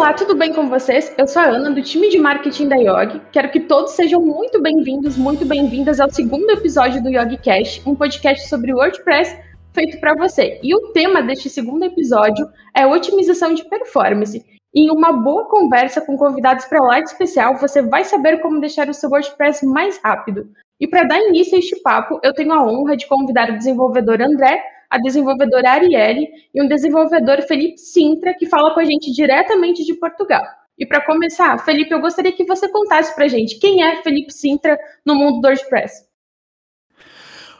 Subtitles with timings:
[0.00, 1.14] Olá, tudo bem com vocês?
[1.18, 3.20] Eu sou a Ana, do time de marketing da Yogi.
[3.30, 7.94] Quero que todos sejam muito bem-vindos, muito bem-vindas ao segundo episódio do Yogi Cash, um
[7.94, 9.38] podcast sobre WordPress
[9.74, 10.58] feito para você.
[10.62, 14.42] E o tema deste segundo episódio é otimização de performance.
[14.74, 18.94] Em uma boa conversa com convidados para lá especial, você vai saber como deixar o
[18.94, 20.48] seu WordPress mais rápido.
[20.80, 24.22] E para dar início a este papo, eu tenho a honra de convidar o desenvolvedor
[24.22, 29.84] André a desenvolvedora Arielle e um desenvolvedor Felipe Sintra, que fala com a gente diretamente
[29.84, 30.42] de Portugal.
[30.76, 34.32] E para começar, Felipe, eu gostaria que você contasse para a gente quem é Felipe
[34.32, 34.76] Sintra
[35.06, 36.08] no mundo do WordPress.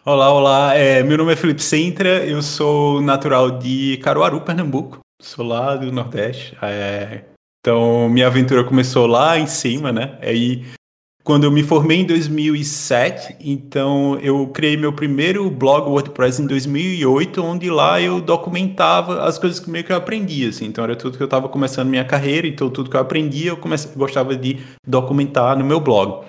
[0.04, 0.74] Olá, olá.
[0.74, 5.00] É, meu nome é Felipe Sintra, eu sou natural de Caruaru, Pernambuco.
[5.20, 6.56] Sou lá do Nordeste.
[6.62, 7.24] É,
[7.60, 10.18] então, minha aventura começou lá em cima, né?
[10.22, 10.64] Aí
[11.30, 17.40] quando eu me formei em 2007, então eu criei meu primeiro blog WordPress em 2008,
[17.40, 20.64] onde lá eu documentava as coisas que meio que eu aprendia, assim.
[20.64, 23.56] Então era tudo que eu estava começando minha carreira, então tudo que eu aprendia eu
[23.56, 26.26] comecei, gostava de documentar no meu blog.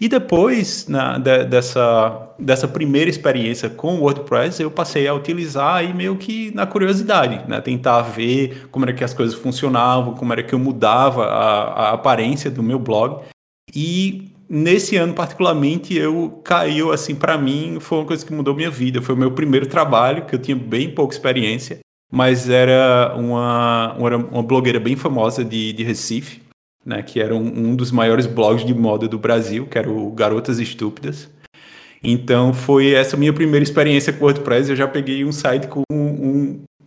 [0.00, 5.74] E depois na, de, dessa, dessa primeira experiência com o WordPress, eu passei a utilizar
[5.74, 7.60] aí meio que na curiosidade, né?
[7.60, 11.92] Tentar ver como era que as coisas funcionavam, como era que eu mudava a, a
[11.92, 13.24] aparência do meu blog.
[13.76, 18.70] E nesse ano particularmente eu caiu assim para mim foi uma coisa que mudou minha
[18.70, 19.02] vida.
[19.02, 21.78] Foi o meu primeiro trabalho que eu tinha bem pouca experiência
[22.10, 26.40] mas era uma uma, uma blogueira bem famosa de, de Recife
[26.84, 30.10] né que era um, um, dos maiores blogs de moda do Brasil que era o
[30.12, 31.28] Garotas Estúpidas.
[32.02, 34.70] Então foi essa minha primeira experiência com WordPress.
[34.70, 35.82] Eu já peguei um site com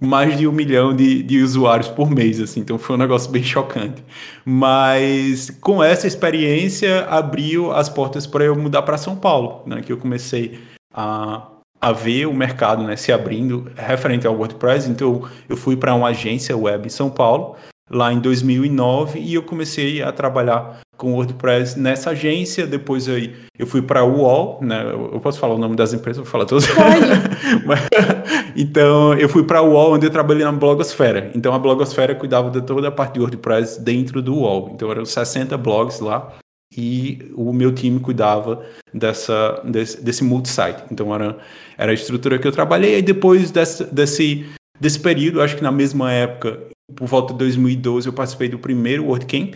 [0.01, 3.43] mais de um milhão de, de usuários por mês, assim, então foi um negócio bem
[3.43, 4.03] chocante.
[4.43, 9.93] Mas com essa experiência abriu as portas para eu mudar para São Paulo, né, que
[9.93, 10.59] eu comecei
[10.91, 11.47] a,
[11.79, 16.07] a ver o mercado né, se abrindo referente ao WordPress, então eu fui para uma
[16.07, 17.55] agência web em São Paulo,
[17.87, 22.67] lá em 2009 e eu comecei a trabalhar com WordPress nessa agência.
[22.67, 24.83] Depois aí eu fui para a UOL, né?
[24.91, 26.65] Eu posso falar o nome das empresas, vou falar todas.
[28.55, 31.31] então eu fui para a UOL, onde eu trabalhei na blogosfera.
[31.33, 34.69] Então a blogosfera cuidava de toda a parte de WordPress dentro do UOL.
[34.75, 36.35] Então eram 60 blogs lá
[36.77, 38.63] e o meu time cuidava
[38.93, 40.83] dessa desse, desse multisite.
[40.91, 41.35] Então era
[41.79, 42.99] era a estrutura que eu trabalhei.
[42.99, 44.45] E depois desse, desse
[44.79, 46.59] desse período, acho que na mesma época
[46.95, 49.55] por volta de 2012, eu participei do primeiro WordCamp.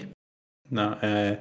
[0.70, 0.98] Né?
[1.02, 1.38] É,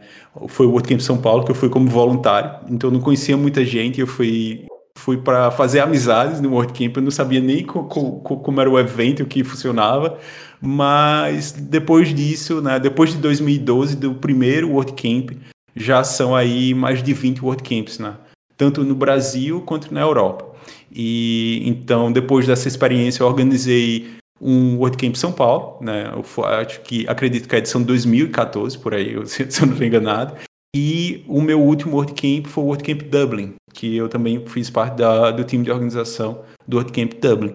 [0.48, 2.60] foi o WordCamp São Paulo, que eu fui como voluntário.
[2.68, 4.00] Então, eu não conhecia muita gente.
[4.00, 6.96] Eu fui, fui para fazer amizades no WordCamp.
[6.96, 10.18] Eu não sabia nem co, co, como era o evento, o que funcionava.
[10.60, 15.30] Mas depois disso, né, depois de 2012, do primeiro WordCamp,
[15.76, 18.16] já são aí mais de 20 WordCamps, né?
[18.56, 20.54] tanto no Brasil quanto na Europa.
[20.90, 26.12] E então, depois dessa experiência, eu organizei um WordCamp São Paulo, né?
[26.12, 29.86] Eu acho que acredito que é a edição 2014 por aí, se eu não estou
[29.86, 30.34] enganado.
[30.76, 35.30] E o meu último WordCamp foi o WordCamp Dublin, que eu também fiz parte da,
[35.30, 37.54] do time de organização do WordCamp Dublin.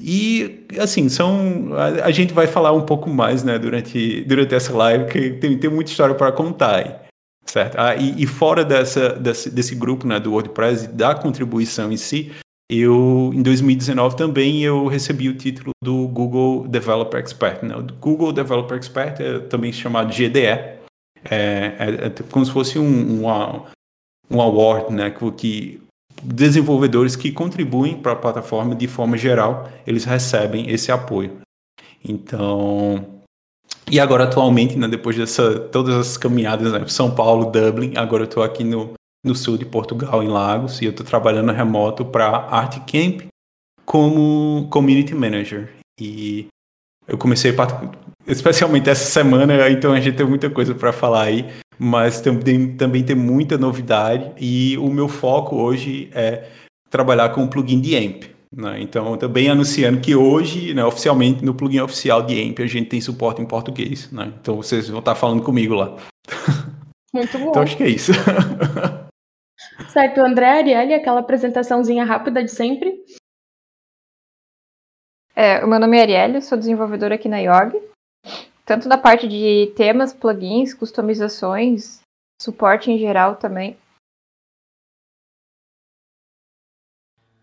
[0.00, 1.70] E, assim, são.
[1.74, 5.56] A, a, gente vai falar um pouco mais, né, durante, durante essa live, que tem,
[5.56, 6.94] tem muita história para contar aí,
[7.46, 7.76] certo?
[7.78, 12.30] Ah, e, e, fora dessa, desse, desse grupo, né, do WordPress, da contribuição em si,
[12.70, 17.64] eu em 2019 também eu recebi o título do Google Developer Expert.
[17.64, 17.76] Né?
[17.76, 20.76] O Google Developer Expert é também chamado GDE, é,
[21.24, 23.62] é, é como se fosse um, um,
[24.30, 25.14] um award, né?
[25.36, 25.80] que
[26.22, 31.38] desenvolvedores que contribuem para a plataforma de forma geral eles recebem esse apoio.
[32.04, 33.04] Então
[33.90, 38.28] e agora atualmente, né, depois dessa todas as caminhadas, né, São Paulo, Dublin, agora eu
[38.28, 38.94] estou aqui no
[39.26, 43.22] no sul de Portugal, em Lagos, e eu estou trabalhando remoto para Art Camp
[43.84, 45.72] como Community Manager.
[46.00, 46.46] E
[47.06, 47.54] eu comecei,
[48.26, 51.46] especialmente essa semana, então a gente tem muita coisa para falar aí,
[51.78, 56.48] mas também, também tem muita novidade, e o meu foco hoje é
[56.90, 58.36] trabalhar com o plugin de AMP.
[58.54, 58.80] Né?
[58.80, 63.00] Então, também anunciando que hoje, né, oficialmente, no plugin oficial de AMP, a gente tem
[63.00, 64.10] suporte em português.
[64.10, 64.32] Né?
[64.40, 65.96] Então, vocês vão estar falando comigo lá.
[67.12, 67.50] Muito bom.
[67.50, 68.12] então, acho que é isso.
[69.90, 73.04] Certo, André, Arielle, aquela apresentaçãozinha rápida de sempre.
[75.34, 77.78] É, o meu nome é Arielle, sou desenvolvedora aqui na Yog.
[78.64, 82.00] Tanto na parte de temas, plugins, customizações,
[82.40, 83.78] suporte em geral também.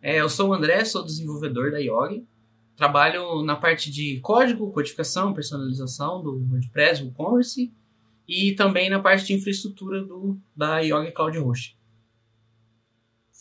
[0.02, 2.28] É, eu sou o André, sou desenvolvedor da Yog.
[2.76, 7.72] Trabalho na parte de código, codificação, personalização do WordPress, WooCommerce
[8.28, 11.78] e também na parte de infraestrutura do, da Yoga Cloud Host.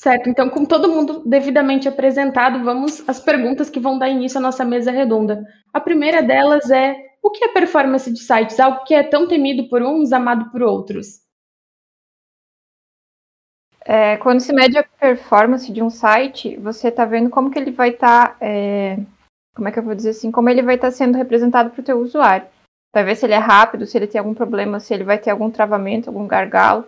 [0.02, 4.40] Certo, então, com todo mundo devidamente apresentado, vamos às perguntas que vão dar início à
[4.40, 5.46] nossa mesa redonda.
[5.72, 8.58] A primeira delas é: o que é performance de sites?
[8.58, 11.20] Algo que é tão temido por uns, amado por outros?
[13.84, 17.70] É, quando se mede a performance de um site, você está vendo como que ele
[17.70, 18.99] vai estar, tá, é,
[19.54, 21.81] como é que eu vou dizer assim, como ele vai estar tá sendo representado para
[21.81, 22.49] o teu usuário.
[22.93, 25.31] Vai ver se ele é rápido, se ele tem algum problema, se ele vai ter
[25.31, 26.84] algum travamento, algum gargalo.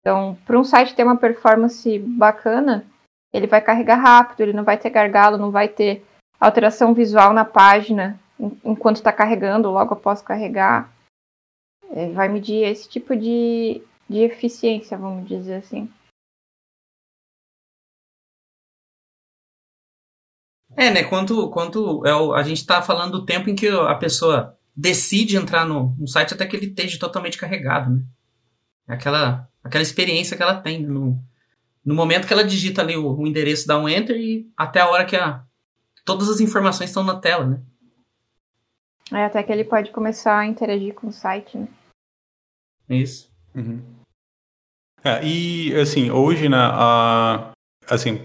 [0.00, 2.86] Então, para um site ter uma performance bacana,
[3.32, 6.04] ele vai carregar rápido, ele não vai ter gargalo, não vai ter
[6.38, 8.18] alteração visual na página
[8.64, 10.90] enquanto está carregando, logo após carregar.
[11.90, 15.92] É, vai medir esse tipo de, de eficiência, vamos dizer assim.
[20.76, 21.04] É, né?
[21.04, 25.36] Quanto, quanto é o, a gente está falando do tempo em que a pessoa decide
[25.36, 28.02] entrar no, no site até que ele esteja totalmente carregado, né?
[28.86, 31.18] Aquela, aquela experiência que ela tem no,
[31.84, 34.88] no momento que ela digita ali o, o endereço, dá um enter e até a
[34.88, 35.42] hora que a,
[36.04, 37.60] todas as informações estão na tela, né?
[39.12, 41.68] É, até que ele pode começar a interagir com o site, né?
[42.88, 43.28] Isso.
[43.54, 43.82] Uhum.
[45.02, 47.52] É, e, assim, hoje, né, a,
[47.88, 48.20] assim,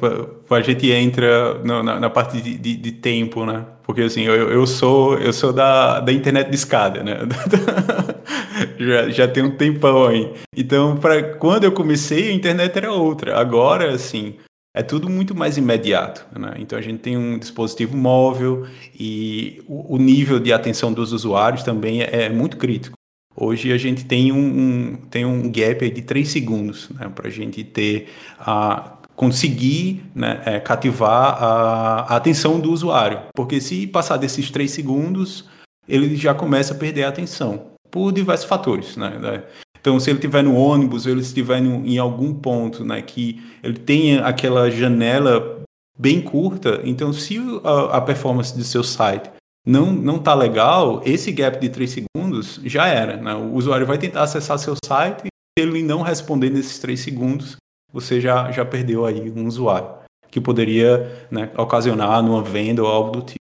[0.49, 3.65] a gente entra na, na parte de, de, de, tempo, né?
[3.83, 7.19] Porque assim, eu, eu sou eu sou da, da internet de escada, né?
[8.77, 10.33] já, já tem um tempão aí.
[10.55, 13.37] Então, para quando eu comecei, a internet era outra.
[13.37, 14.35] Agora, assim,
[14.75, 16.55] é tudo muito mais imediato, né?
[16.59, 22.01] Então a gente tem um dispositivo móvel e o, nível de atenção dos usuários também
[22.01, 22.97] é, é muito crítico.
[23.37, 27.31] Hoje a gente tem um, um tem um gap de 3 segundos né, para a
[27.31, 33.21] gente ter a, conseguir né, é, cativar a, a, atenção do usuário.
[33.33, 35.45] Porque se passar desses três segundos,
[35.87, 38.97] ele já começa a perder a atenção, por diversos fatores.
[38.97, 39.45] Né?
[39.79, 43.79] Então, se ele estiver no ônibus, ou ele estiver em algum ponto né, que ele
[43.79, 45.63] tenha aquela janela
[45.97, 49.31] bem curta, então se a, a performance do seu site
[49.65, 53.15] não não está legal, esse gap de três segundos já era.
[53.15, 53.33] Né?
[53.33, 57.55] O usuário vai tentar acessar seu site e se ele não responder nesses três segundos,
[57.93, 59.87] você já, já perdeu aí um usuário,
[60.29, 63.44] que poderia né, ocasionar numa venda ou algo do tipo.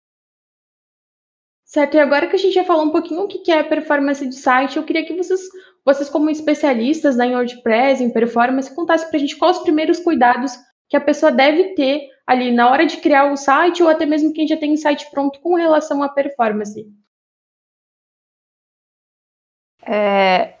[1.65, 4.35] Certo, e agora que a gente já falou um pouquinho o que é performance de
[4.35, 5.41] site, eu queria que vocês,
[5.83, 9.99] vocês como especialistas né, em WordPress, em performance, contassem para a gente quais os primeiros
[9.99, 10.53] cuidados
[10.87, 14.31] que a pessoa deve ter ali na hora de criar o site ou até mesmo
[14.31, 16.87] quem já tem o site pronto com relação à performance.
[19.81, 20.53] É,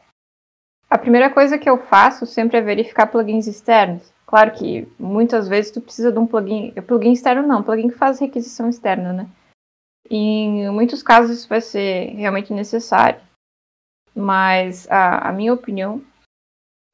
[0.89, 4.11] a primeira coisa que eu faço sempre é verificar plugins externos.
[4.25, 8.19] Claro que muitas vezes tu precisa de um plugin, plugin externo não, plugin que faz
[8.19, 9.27] requisição externa, né?
[10.09, 13.21] Em muitos casos isso vai ser realmente necessário,
[14.15, 16.03] mas a, a minha opinião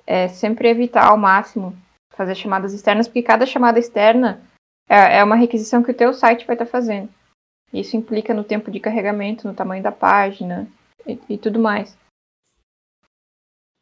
[0.08, 1.76] é sempre evitar ao máximo
[2.14, 4.42] fazer chamadas externas, porque cada chamada externa
[4.90, 7.10] é, é uma requisição que o teu site vai estar fazendo.
[7.74, 10.68] Isso implica no tempo de carregamento, no tamanho da página
[11.06, 11.98] e, e tudo mais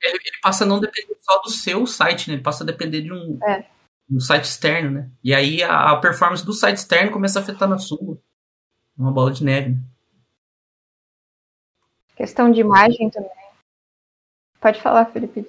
[0.02, 2.36] ele, ele, passa a não depender só do seu site, né?
[2.36, 3.66] Ele passa a depender de um, é.
[4.10, 5.12] um site externo, né?
[5.24, 8.18] E aí a, a, performance do site externo começa a afetar na sua.
[9.00, 9.78] Uma bola de neve.
[12.18, 13.30] Questão de imagem também.
[14.60, 15.48] Pode falar, Felipe.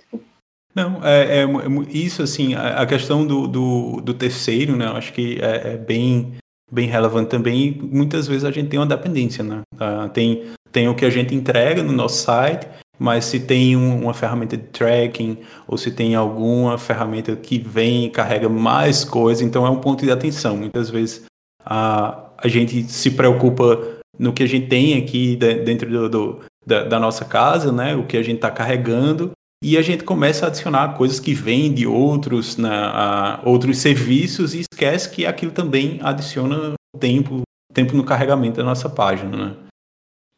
[0.73, 1.47] Não, é, é, é,
[1.89, 4.87] isso assim, a, a questão do, do, do, terceiro, né?
[4.87, 6.37] Eu acho que é, é, bem,
[6.71, 7.73] bem relevante também.
[7.83, 9.63] Muitas vezes a gente tem uma dependência, né?
[9.75, 12.69] Uh, tem, tem o que a gente entrega no nosso site
[13.01, 18.05] mas se tem um, uma ferramenta de tracking ou se tem alguma ferramenta que vem
[18.05, 20.59] e carrega mais coisas, então é um ponto de atenção.
[20.59, 21.25] Muitas vezes
[21.65, 26.85] a, a gente se preocupa no que a gente tem aqui dentro do, do da,
[26.85, 29.33] da, nossa casa, né, o que a gente está carregando,
[29.63, 34.55] e a gente começa a adicionar coisas que vêm de outros, né, a, outros serviços
[34.55, 37.43] e esquece que aquilo também adiciona tempo,
[37.73, 39.37] tempo no carregamento da nossa página.
[39.37, 39.57] Né?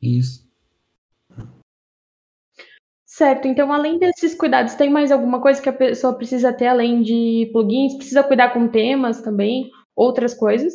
[0.00, 0.42] Isso.
[3.04, 7.02] Certo, então além desses cuidados, tem mais alguma coisa que a pessoa precisa ter além
[7.02, 7.94] de plugins?
[7.94, 9.70] Precisa cuidar com temas também?
[9.94, 10.72] Outras coisas?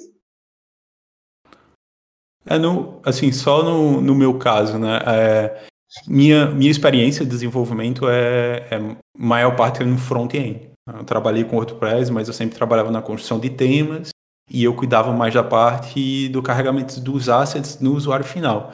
[2.47, 2.55] É,
[3.03, 4.99] assim, só no, no meu caso, né?
[5.05, 5.63] É,
[6.07, 10.71] minha, minha experiência de desenvolvimento é, é maior parte no front-end.
[10.87, 14.09] Eu trabalhei com WordPress, mas eu sempre trabalhava na construção de temas
[14.49, 18.71] e eu cuidava mais da parte do carregamento dos assets no usuário final.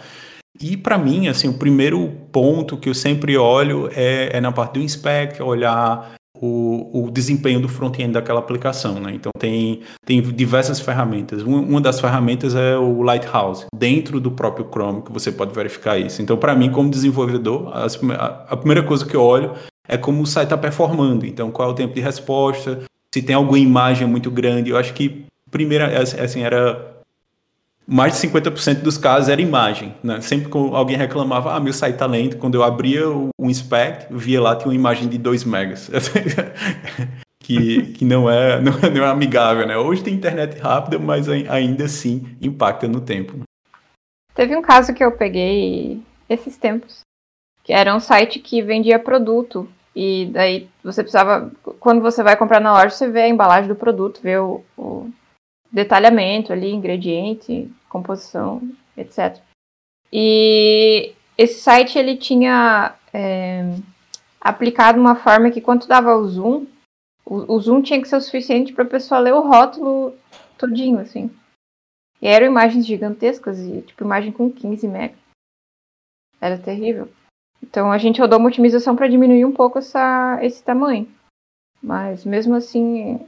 [0.62, 4.74] E para mim, assim, o primeiro ponto que eu sempre olho é, é na parte
[4.74, 6.14] do inspect, olhar
[6.46, 9.14] o, o desempenho do front-end daquela aplicação, né?
[9.16, 11.42] Então tem, tem diversas ferramentas.
[11.42, 16.22] Uma das ferramentas é o Lighthouse, dentro do próprio Chrome, que você pode verificar isso.
[16.22, 17.86] Então, para mim, como desenvolvedor, a,
[18.50, 19.54] a primeira coisa que eu olho
[19.88, 21.26] é como o site está performando.
[21.26, 22.82] Então, qual é o tempo de resposta,
[23.14, 24.70] se tem alguma imagem muito grande.
[24.70, 26.94] Eu acho que, primeira, assim, era
[27.88, 29.96] mais de 50% dos casos era imagem.
[30.04, 30.22] Né?
[30.22, 34.42] Sempre que alguém reclamava, ah, meu site tá lento, quando eu abria o, inspect, via
[34.42, 35.90] lá, tinha uma imagem de 2 megas.
[37.40, 39.78] que, que não, é, não, é, não é amigável, né?
[39.78, 43.40] Hoje tem internet rápida, mas ainda assim impacta no tempo.
[44.34, 47.02] Teve um caso que eu peguei esses tempos,
[47.64, 52.60] que era um site que vendia produto e daí você precisava, quando você vai comprar
[52.60, 55.12] na loja, você vê a embalagem do produto, vê o, o
[55.74, 58.62] detalhamento ali, ingrediente, composição,
[58.96, 59.42] etc.
[60.12, 63.64] E esse site ele tinha é,
[64.40, 66.68] aplicado uma forma que quando dava o zoom,
[67.26, 70.16] o, o zoom tinha que ser o suficiente para a pessoa ler o rótulo
[70.58, 71.32] todinho, assim.
[72.22, 75.16] E eram imagens gigantescas, e tipo imagem com 15 MB.
[76.40, 77.10] Era terrível.
[77.62, 81.10] Então a gente rodou uma otimização para diminuir um pouco essa, esse tamanho.
[81.82, 83.20] Mas mesmo assim,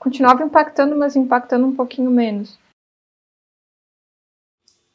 [0.00, 2.58] continuava impactando, mas impactando um pouquinho menos.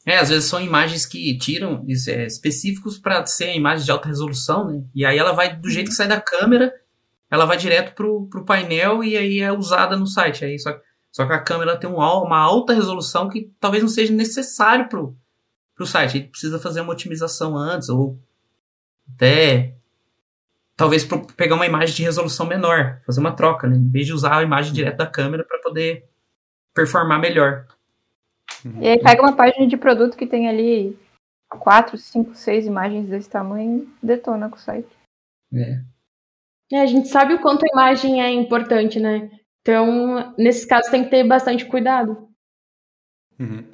[0.04, 4.68] É, às vezes são imagens que tiram é, específicos para ser imagens de alta resolução,
[4.68, 4.84] né?
[4.94, 6.74] E aí ela vai do jeito que sai da câmera,
[7.30, 10.44] ela vai direto pro, pro painel e aí é usada no site.
[10.44, 10.78] Aí só,
[11.12, 15.16] só que a câmera tem um, uma alta resolução que talvez não seja necessário pro,
[15.76, 16.18] pro site.
[16.18, 18.20] Ele precisa fazer uma otimização antes ou
[19.16, 19.76] até
[20.76, 23.76] talvez pegar uma imagem de resolução menor, fazer uma troca, né?
[23.76, 26.08] Em vez de usar a imagem direto da câmera para poder
[26.74, 27.66] performar melhor.
[28.82, 30.98] E aí pega uma página de produto que tem ali
[31.50, 34.90] quatro, cinco, seis imagens desse tamanho e detona com o site.
[35.54, 35.82] É.
[36.74, 36.82] é.
[36.82, 39.30] A gente sabe o quanto a imagem é importante, né?
[39.62, 42.28] Então, nesses casos, tem que ter bastante cuidado.
[43.40, 43.66] Uhum.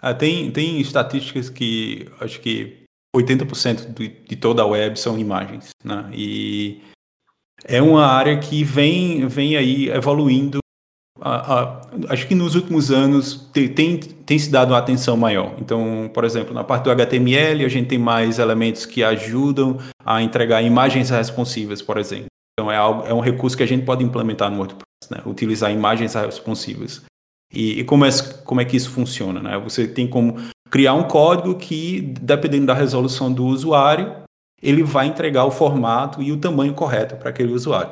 [0.00, 2.79] Ah, tem, tem estatísticas que acho que
[3.16, 6.08] 80% de, de toda a web são imagens, né?
[6.12, 6.80] E
[7.64, 10.58] é uma área que vem, vem aí evoluindo.
[11.20, 15.54] A, a, acho que nos últimos anos tem, tem, tem, se dado uma atenção maior.
[15.60, 20.22] Então, por exemplo, na parte do HTML, a gente tem mais elementos que ajudam a
[20.22, 22.26] entregar imagens responsivas, por exemplo.
[22.58, 25.20] Então, é, algo, é um recurso que a gente pode implementar no WordPress, né?
[25.26, 27.02] utilizar imagens responsivas.
[27.52, 28.10] E, e como, é,
[28.44, 29.40] como é que isso funciona?
[29.40, 29.58] Né?
[29.58, 30.36] Você tem como
[30.70, 34.14] criar um código que, dependendo da resolução do usuário,
[34.62, 37.90] ele vai entregar o formato e o tamanho correto para aquele usuário.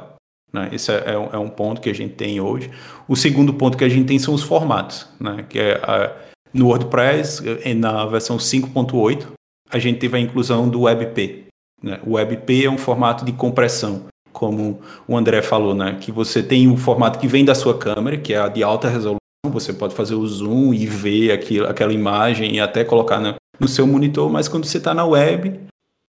[0.52, 0.68] Né?
[0.72, 2.70] Esse é, é, um, é, ponto que a gente tem hoje.
[3.06, 5.44] O segundo ponto que a gente tem são os formatos, né?
[5.48, 6.14] que é a,
[6.52, 7.42] no WordPress,
[7.76, 9.26] na versão 5.8,
[9.70, 11.46] a gente teve a inclusão do WebP.
[11.82, 12.00] Né?
[12.06, 15.98] O WebP é um formato de compressão, como o André falou, né?
[16.00, 18.88] que você tem um formato que vem da sua câmera, que é a de alta
[18.88, 23.34] resolução, você pode fazer o zoom e ver aquilo, aquela imagem e até colocar no,
[23.58, 25.60] no seu monitor, mas quando você está na web,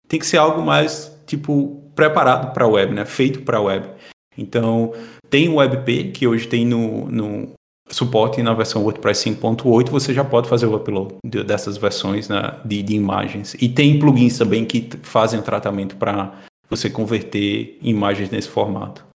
[0.09, 3.05] tem que ser algo mais, tipo, preparado para a web, né?
[3.05, 3.89] Feito para a web.
[4.37, 4.93] Então,
[5.29, 7.53] tem o WebP, que hoje tem no, no
[7.91, 12.83] suporte na versão WordPress 5.8, você já pode fazer o upload dessas versões né, de,
[12.83, 13.55] de imagens.
[13.61, 16.33] E tem plugins também que fazem tratamento para
[16.69, 19.10] você converter imagens nesse formato.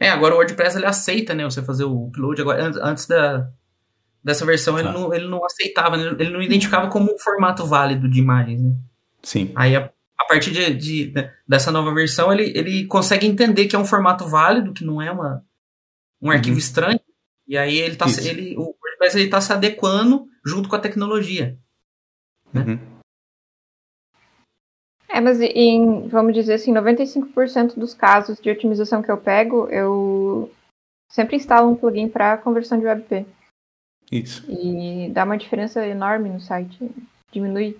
[0.00, 2.40] É, agora o WordPress ele aceita, né, você fazer o upload.
[2.40, 3.50] Agora, antes da,
[4.24, 4.92] dessa versão ele, ah.
[4.92, 8.74] não, ele não aceitava, né, ele não identificava como um formato válido de imagens, né?
[9.22, 9.52] Sim.
[9.54, 11.12] Aí a, a partir de, de,
[11.46, 15.12] dessa nova versão ele, ele consegue entender que é um formato válido, que não é
[15.12, 15.44] uma,
[16.22, 16.58] um arquivo uhum.
[16.58, 17.00] estranho.
[17.46, 21.58] E aí ele tá, ele, o WordPress ele tá se adequando junto com a tecnologia.
[22.54, 22.62] Né?
[22.62, 22.99] Uhum.
[25.12, 30.50] É, mas em, vamos dizer assim, 95% dos casos de otimização que eu pego, eu
[31.10, 33.26] sempre instalo um plugin para conversão de WebP.
[34.10, 34.44] Isso.
[34.48, 36.78] E dá uma diferença enorme no site.
[37.32, 37.78] Diminui,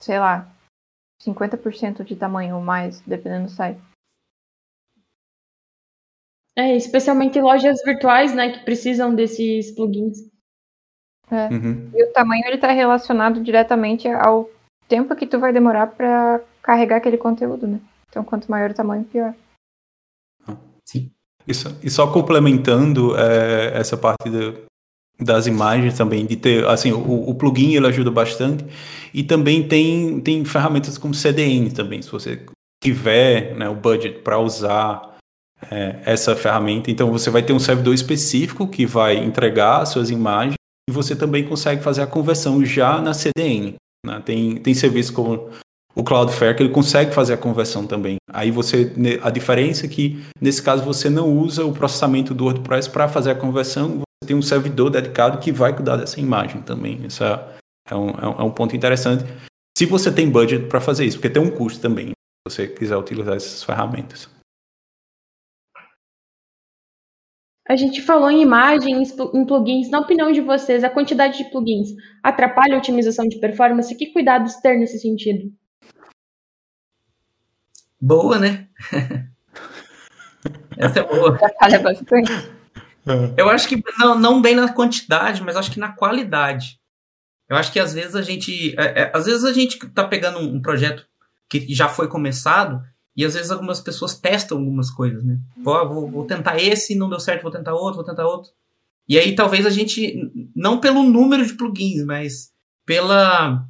[0.00, 0.52] sei lá,
[1.22, 3.80] 50% de tamanho ou mais, dependendo do site.
[6.56, 10.30] É, especialmente em lojas virtuais, né, que precisam desses plugins.
[11.30, 11.48] É.
[11.52, 11.90] Uhum.
[11.92, 14.48] E o tamanho ele está relacionado diretamente ao
[14.86, 17.78] tempo que tu vai demorar para carregar aquele conteúdo, né?
[18.08, 19.34] Então, quanto maior o tamanho, pior.
[20.84, 21.10] Sim.
[21.46, 24.30] Isso, e só complementando é, essa parte
[25.20, 28.64] das imagens também, de ter, assim, o, o, plugin ele ajuda bastante
[29.12, 32.44] e também tem, tem ferramentas como CDN também, se você
[32.82, 35.16] tiver né, o budget para usar
[35.70, 40.56] é, essa ferramenta, então você vai ter um servidor específico que vai entregar suas imagens
[40.88, 43.74] e você também consegue fazer a conversão já na CDN.
[44.04, 44.22] Né?
[44.24, 45.50] Tem, tem serviços como
[45.94, 48.16] o Cloudflare que ele consegue fazer a conversão também.
[48.32, 52.90] Aí você a diferença é que nesse caso você não usa o processamento do WordPress
[52.90, 57.04] para fazer a conversão, você tem um servidor dedicado que vai cuidar dessa imagem também.
[57.06, 57.56] Isso é,
[57.90, 59.24] é um, é um ponto interessante.
[59.76, 62.12] Se você tem budget para fazer isso, porque tem um custo também, se
[62.48, 64.28] você quiser utilizar essas ferramentas.
[67.66, 69.88] A gente falou em imagens, em plugins.
[69.88, 73.96] Na opinião de vocês, a quantidade de plugins atrapalha a otimização de performance?
[73.96, 75.50] Que cuidados ter nesse sentido?
[78.04, 78.68] Boa, né?
[80.76, 81.34] Essa é boa.
[81.36, 82.32] Atrapalha bastante.
[83.34, 86.78] Eu acho que não, não bem na quantidade, mas acho que na qualidade.
[87.48, 88.78] Eu acho que às vezes a gente.
[88.78, 91.06] É, é, às vezes a gente tá pegando um, um projeto
[91.48, 92.82] que já foi começado
[93.16, 95.38] e às vezes algumas pessoas testam algumas coisas, né?
[95.56, 98.50] Vou, vou, vou, tentar esse, não deu certo, vou tentar outro, vou tentar outro.
[99.08, 102.52] E aí talvez a gente, não pelo número de plugins, mas
[102.84, 103.64] pela,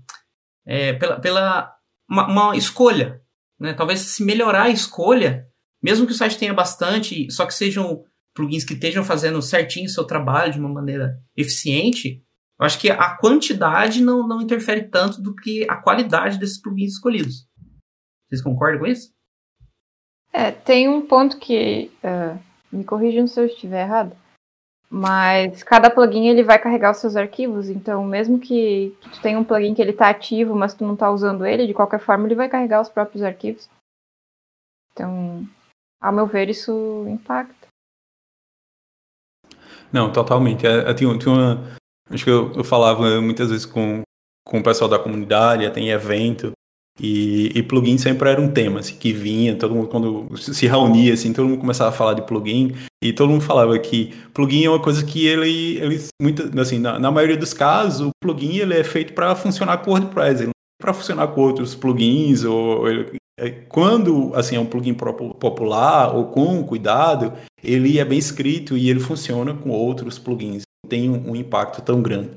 [0.67, 1.75] é, pela, pela
[2.09, 3.21] uma, uma, escolha.
[3.59, 3.73] Né?
[3.73, 5.47] Talvez se melhorar a escolha,
[5.83, 9.91] mesmo que o site tenha bastante, só que sejam plugins que estejam fazendo certinho o
[9.91, 12.23] seu trabalho de uma maneira eficiente,
[12.59, 16.93] eu acho que a quantidade não, não interfere tanto do que a qualidade desses plugins
[16.93, 17.49] escolhidos.
[18.29, 19.13] Vocês concordam com isso?
[20.33, 21.91] É, tem um ponto que.
[22.03, 22.39] Uh,
[22.75, 24.17] me corrijam se eu estiver errado.
[24.97, 29.43] Mas cada plugin ele vai carregar os seus arquivos, então mesmo que, tu tenha um
[29.43, 32.37] plugin que ele está ativo, mas tu não está usando ele, de qualquer forma ele
[32.37, 33.69] vai carregar os próprios arquivos.
[34.93, 35.45] Então,
[36.01, 37.67] ao meu ver, isso impacta.
[39.93, 40.65] Não, totalmente.
[40.65, 41.77] É, é, tinha, tinha uma,
[42.09, 44.03] acho que eu, eu falava muitas vezes com,
[44.47, 46.53] com o pessoal da comunidade, até em evento,
[46.99, 51.13] e, e, plugin sempre era um tema, assim, que vinha, todo mundo quando se reunia,
[51.13, 52.73] assim, todo mundo começava a falar de plugin,
[53.03, 56.99] e todo mundo falava que plugin é uma coisa que ele, ele muito, assim, na,
[56.99, 60.81] na maioria dos casos, o plugin ele é feito para funcionar com WordPress, não é
[60.81, 66.27] para funcionar com outros plugins, ou ele, é, quando, assim, é um plugin popular, ou
[66.27, 67.33] com cuidado,
[67.63, 72.01] ele é bem escrito e ele funciona com outros plugins, tem um, um impacto tão
[72.01, 72.31] grande.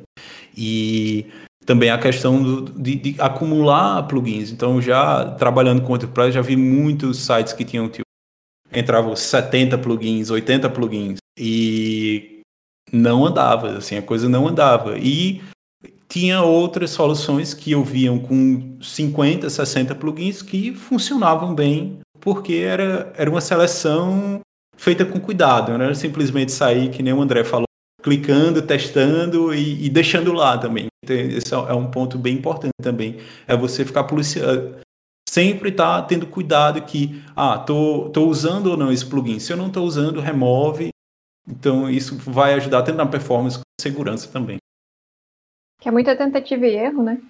[0.58, 1.28] E
[1.68, 4.52] também a questão do, de, de, acumular plugins.
[4.52, 8.06] Então, já trabalhando com WordPress, já vi muitos sites que tinham, tipo,
[8.74, 12.42] entravam 70 plugins, 80 plugins, e
[12.92, 14.98] não andava, assim, a coisa não andava.
[14.98, 15.42] E
[16.08, 23.12] tinha outras soluções que eu viam com 50, 60 plugins que funcionavam bem, porque era,
[23.18, 24.40] era uma seleção
[24.78, 27.66] feita com cuidado, não era simplesmente sair, que nem o André falou,
[28.02, 30.88] clicando, testando e, e deixando lá também.
[31.14, 33.20] Esse é um ponto bem importante também.
[33.48, 34.80] É você ficar policiando.
[35.30, 39.40] Sempre tá tendo cuidado que, ah, tô, tô usando ou não esse plugin.
[39.40, 40.90] Se eu não estou usando, remove.
[41.48, 44.58] Então, isso vai ajudar tanto na performance quanto na segurança também.
[45.80, 47.22] Que é muita tentativa e erro, né?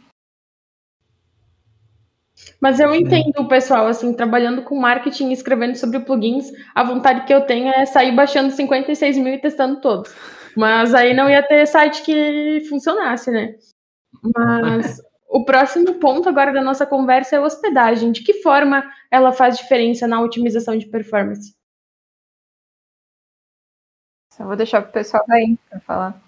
[2.61, 7.33] Mas eu entendo, pessoal, assim, trabalhando com marketing e escrevendo sobre plugins, a vontade que
[7.33, 10.13] eu tenho é sair baixando 56 mil e testando todos.
[10.57, 13.55] Mas aí não ia ter site que funcionasse, né?
[14.35, 18.11] Mas o próximo ponto agora da nossa conversa é hospedagem.
[18.11, 21.55] De que forma ela faz diferença na otimização de performance?
[24.33, 26.21] Só vou deixar para o pessoal daí para falar.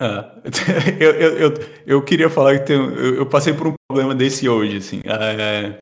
[0.00, 0.34] Ah,
[0.98, 1.54] eu, eu, eu,
[1.86, 5.00] eu, queria falar que tem, eu, eu, passei por um problema desse hoje, assim.
[5.04, 5.78] É,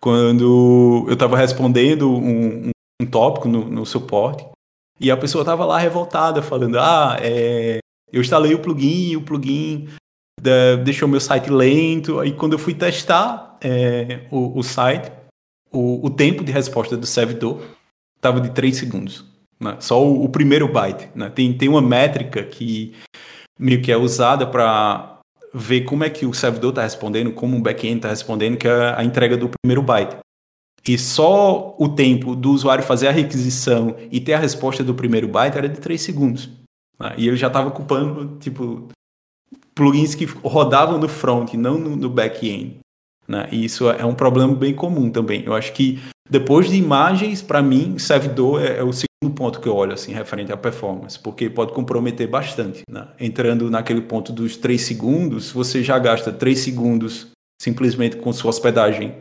[0.00, 4.44] quando eu estava respondendo um, um, tópico no, no suporte,
[5.02, 7.80] e a pessoa tava lá revoltada, falando: Ah, é,
[8.12, 9.88] eu instalei o plugin, o plugin
[10.40, 12.20] da, deixou meu site lento.
[12.20, 15.10] Aí quando eu fui testar é, o, o, site,
[15.72, 17.60] o, o, tempo de resposta do servidor
[18.16, 19.24] estava de 3 segundos.
[19.60, 19.76] Né?
[19.80, 21.08] Só o, o, primeiro byte.
[21.16, 21.28] Né?
[21.30, 22.94] Tem, tem uma métrica que
[23.58, 25.18] meio que é usada para
[25.52, 28.94] ver como é que o servidor está respondendo, como o back-end está respondendo, que é
[28.96, 30.21] a entrega do primeiro byte
[30.86, 35.28] e só o tempo do usuário fazer a requisição e ter a resposta do primeiro
[35.28, 36.50] byte era de 3 segundos.
[36.98, 37.14] Né?
[37.16, 38.88] E ele já estava ocupando, tipo,
[39.74, 42.78] plugins que rodavam no front, não no, no back-end.
[43.28, 43.48] Né?
[43.52, 45.44] E isso é um problema bem comum também.
[45.44, 49.68] Eu acho que depois de imagens, para mim, servidor é, é, o segundo ponto que
[49.68, 52.82] eu olho, assim, referente à performance, porque pode comprometer bastante.
[52.90, 53.06] Né?
[53.20, 57.28] Entrando naquele ponto dos 3 segundos, você já gasta 3 segundos
[57.60, 59.14] simplesmente com sua hospedagem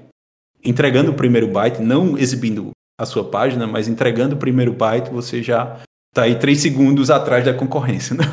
[0.64, 5.42] entregando o primeiro byte, não exibindo a sua página, mas entregando o primeiro byte, você
[5.42, 8.16] já está aí três segundos atrás da concorrência.
[8.16, 8.26] Né?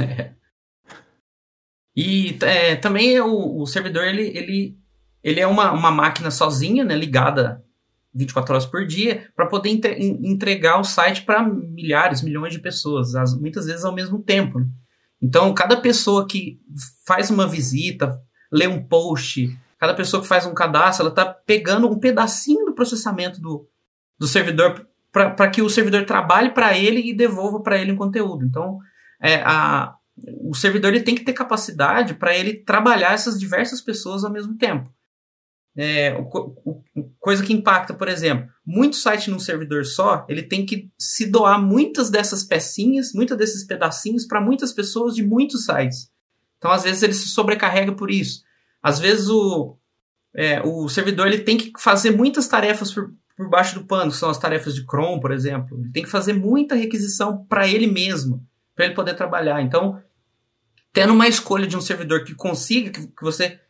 [0.00, 0.30] É.
[1.96, 4.78] E é, também o, o, servidor ele, ele,
[5.24, 7.62] ele é uma, uma máquina sozinha, né, ligada
[8.14, 13.38] 24 horas por dia, para poder entregar o site para milhares, milhões de pessoas, as,
[13.38, 14.60] muitas vezes ao mesmo tempo.
[14.60, 14.66] Né?
[15.22, 16.58] Então, cada pessoa que
[17.06, 18.18] faz uma visita,
[18.50, 22.74] lê um post, cada pessoa que faz um cadastro, ela está pegando um pedacinho do
[22.74, 23.66] processamento do,
[24.18, 28.44] do servidor para que o servidor trabalhe para ele e devolva para ele um conteúdo.
[28.44, 28.78] Então,
[29.20, 29.94] é, a,
[30.42, 34.56] o servidor ele tem que ter capacidade para ele trabalhar essas diversas pessoas ao mesmo
[34.56, 34.92] tempo.
[35.76, 36.22] é, o,
[36.64, 36.84] o,
[37.18, 41.60] coisa que impacta, por exemplo, muito site num servidor só, ele tem que se doar
[41.60, 46.10] muitas dessas pecinhas, muitos desses pedacinhos para muitas pessoas de muitos sites.
[46.58, 48.42] Então, às vezes, ele se sobrecarrega por isso.
[48.82, 49.76] Às vezes, o,
[50.34, 54.16] é, o servidor ele tem que fazer muitas tarefas por, por baixo do pano, que
[54.16, 55.78] são as tarefas de Chrome, por exemplo.
[55.78, 59.60] Ele tem que fazer muita requisição para ele mesmo, para ele poder trabalhar.
[59.62, 60.02] Então,
[60.92, 63.60] tendo uma escolha de um servidor que consiga, que, que você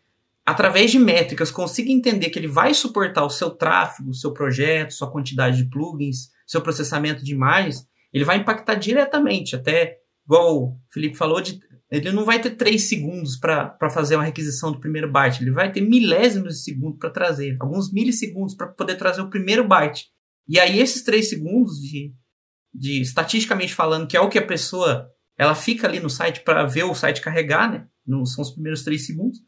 [0.44, 4.92] através de métricas, consiga entender que ele vai suportar o seu tráfego, o seu projeto,
[4.92, 10.77] sua quantidade de plugins, seu processamento de imagens, ele vai impactar diretamente, até igual o
[10.90, 15.11] Felipe falou, de, ele não vai ter três segundos para fazer uma requisição do primeiro
[15.11, 19.31] byte, ele vai ter milésimos de segundo para trazer, alguns milissegundos para poder trazer o
[19.31, 20.07] primeiro byte.
[20.48, 22.14] E aí esses três segundos de,
[22.72, 26.64] de estatisticamente falando, que é o que a pessoa ela fica ali no site para
[26.64, 27.87] ver o site carregar, né?
[28.07, 29.40] Não são os primeiros três segundos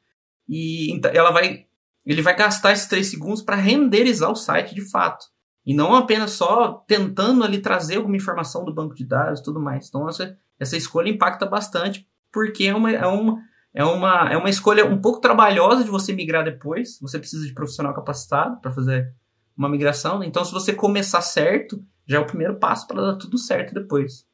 [0.49, 1.67] e ela vai,
[2.05, 5.25] ele vai gastar esses três segundos para renderizar o site de fato.
[5.65, 9.61] E não apenas só tentando ali trazer alguma informação do banco de dados e tudo
[9.61, 9.89] mais.
[9.89, 13.43] Então, essa, essa escolha impacta bastante, porque é uma, é, uma,
[13.75, 16.99] é, uma, é uma escolha um pouco trabalhosa de você migrar depois.
[17.01, 19.13] Você precisa de profissional capacitado para fazer
[19.57, 20.19] uma migração.
[20.19, 20.27] Né?
[20.27, 24.27] Então, se você começar certo, já é o primeiro passo para dar tudo certo depois.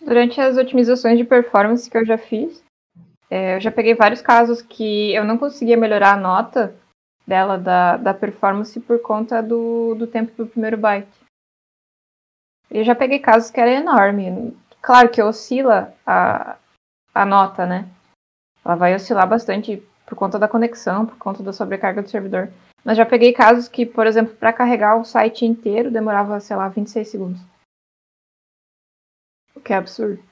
[0.00, 2.62] Durante as otimizações de performance que eu já fiz,
[3.30, 6.74] é, eu já peguei vários casos que eu não conseguia melhorar a nota
[7.26, 11.08] dela, da, da performance, por conta do, do tempo do primeiro byte.
[12.70, 14.56] Eu já peguei casos que era enorme.
[14.88, 16.56] Claro que oscila a,
[17.14, 17.86] a nota, né?
[18.64, 22.50] Ela vai oscilar bastante por conta da conexão, por conta da sobrecarga do servidor.
[22.82, 26.70] Mas já peguei casos que, por exemplo, para carregar o site inteiro demorava, sei lá,
[26.70, 27.40] 26 segundos.
[29.54, 30.22] O que é absurdo.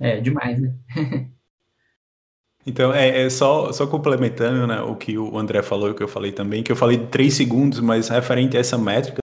[0.00, 0.74] É, demais, né?
[2.66, 6.02] Então, é, é, só, só complementando né, o que o André falou e o que
[6.02, 9.20] eu falei também, que eu falei de 3 segundos, mas referente a essa métrica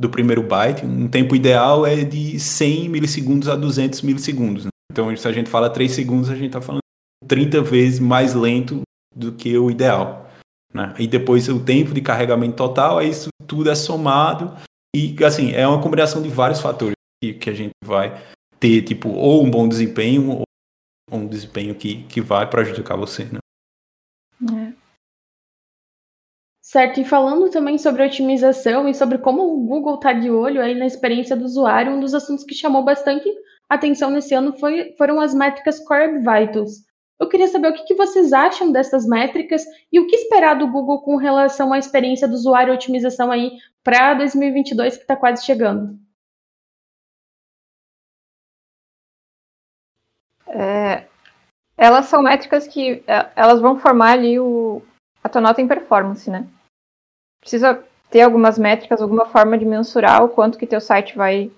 [0.00, 4.64] do primeiro byte, um tempo ideal é de 100 milissegundos a 200 milissegundos.
[4.64, 4.70] Né?
[4.90, 6.80] Então, se a gente fala 3 segundos, a gente está falando
[7.28, 8.80] 30 vezes mais lento
[9.14, 10.26] do que o ideal.
[10.72, 10.94] Né?
[10.98, 14.56] E depois o tempo de carregamento total, aí isso tudo é somado
[14.96, 18.18] e, assim, é uma combinação de vários fatores que, que a gente vai
[18.58, 20.42] ter, tipo, ou um bom desempenho
[21.12, 23.38] um desempenho que, que vai prejudicar você, né?
[26.70, 30.72] Certo, e falando também sobre otimização e sobre como o Google está de olho aí
[30.72, 33.28] na experiência do usuário, um dos assuntos que chamou bastante
[33.68, 36.84] atenção nesse ano foi, foram as métricas Core Vitals.
[37.18, 40.68] Eu queria saber o que, que vocês acham dessas métricas e o que esperar do
[40.70, 43.50] Google com relação à experiência do usuário e otimização aí
[43.82, 45.98] para 2022 que está quase chegando.
[50.46, 51.08] É,
[51.76, 54.80] elas são métricas que é, elas vão formar ali o,
[55.24, 56.46] a tua nota em performance, né?
[57.40, 61.50] Precisa ter algumas métricas, alguma forma de mensurar o quanto que teu site vai,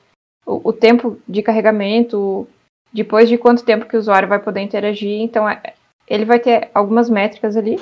[0.47, 2.47] o, o tempo de carregamento,
[2.93, 5.21] depois de quanto tempo que o usuário vai poder interagir.
[5.23, 5.75] Então, é,
[6.07, 7.81] ele vai ter algumas métricas ali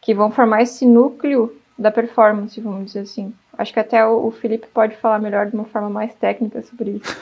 [0.00, 3.32] que vão formar esse núcleo da performance, vamos dizer assim.
[3.56, 6.92] Acho que até o, o Felipe pode falar melhor de uma forma mais técnica sobre
[6.92, 7.16] isso.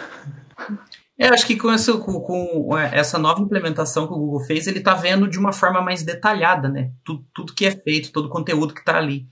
[1.18, 4.66] Eu acho que com essa, com, com é, essa nova implementação que o Google fez,
[4.66, 6.90] ele está vendo de uma forma mais detalhada, né?
[7.04, 9.26] Tudo, tudo que é feito, todo o conteúdo que está ali.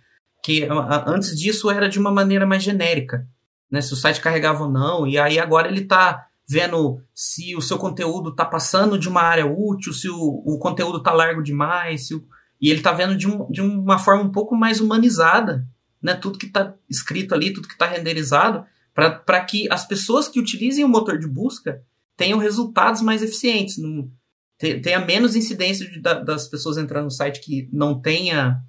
[0.45, 0.69] Que
[1.07, 3.27] antes disso era de uma maneira mais genérica,
[3.71, 3.81] né?
[3.81, 7.79] Se o site carregava ou não, e aí agora ele está vendo se o seu
[7.79, 12.23] conteúdo está passando de uma área útil, se o, o conteúdo está largo demais, o,
[12.61, 15.67] e ele está vendo de, um, de uma forma um pouco mais humanizada,
[16.03, 16.13] né?
[16.13, 20.85] Tudo que está escrito ali, tudo que está renderizado, para que as pessoas que utilizem
[20.85, 21.83] o motor de busca
[22.19, 24.11] tenham resultados mais eficientes, não,
[24.59, 28.63] tenha menos incidência de, das pessoas entrando no site que não tenha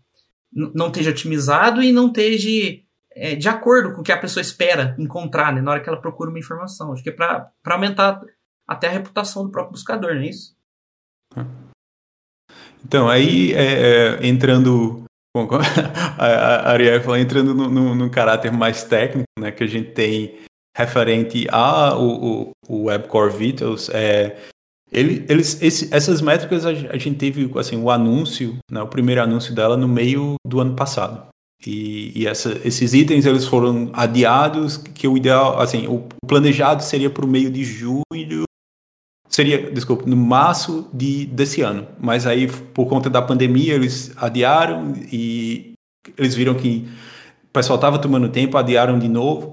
[0.51, 2.49] não esteja otimizado e não esteja
[3.11, 6.01] é, de acordo com o que a pessoa espera encontrar né, na hora que ela
[6.01, 6.93] procura uma informação.
[6.93, 8.21] Acho que é para aumentar
[8.67, 10.55] até a reputação do próprio buscador, não é isso?
[12.83, 15.05] Então, aí é, é, entrando
[15.35, 15.49] Bom,
[16.17, 20.39] a Ariel falou, entrando no, no, no, caráter mais técnico, né, que a gente tem
[20.77, 24.37] referente a o, o, o Web Core Vitals, é,
[24.95, 29.21] ele, eles, esse, essas métricas a, a, gente teve assim, o anúncio, né, o primeiro
[29.21, 31.27] anúncio dela no meio do ano passado.
[31.65, 37.09] E, e essa, esses itens eles foram adiados, que o ideal, assim, o planejado seria
[37.09, 38.45] para o meio de julho
[39.27, 41.85] Seria, desculpa, no março de, desse ano.
[41.99, 45.73] Mas aí, por conta da pandemia, eles adiaram e
[46.17, 46.87] eles viram que
[47.43, 49.51] o pessoal estava tomando tempo, adiaram de novo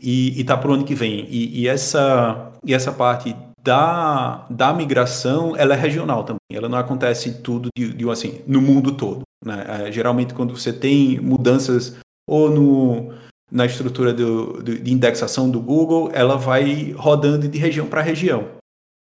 [0.00, 1.26] e está para o ano que vem.
[1.28, 6.38] E, e, essa, e essa parte da, da migração, ela é regional também.
[6.52, 9.22] Ela não acontece tudo de, de assim, no mundo todo.
[9.44, 9.86] Né?
[9.86, 11.96] É, geralmente, quando você tem mudanças
[12.28, 13.14] ou no,
[13.50, 18.50] na estrutura do, do, de indexação do Google, ela vai rodando de região para região.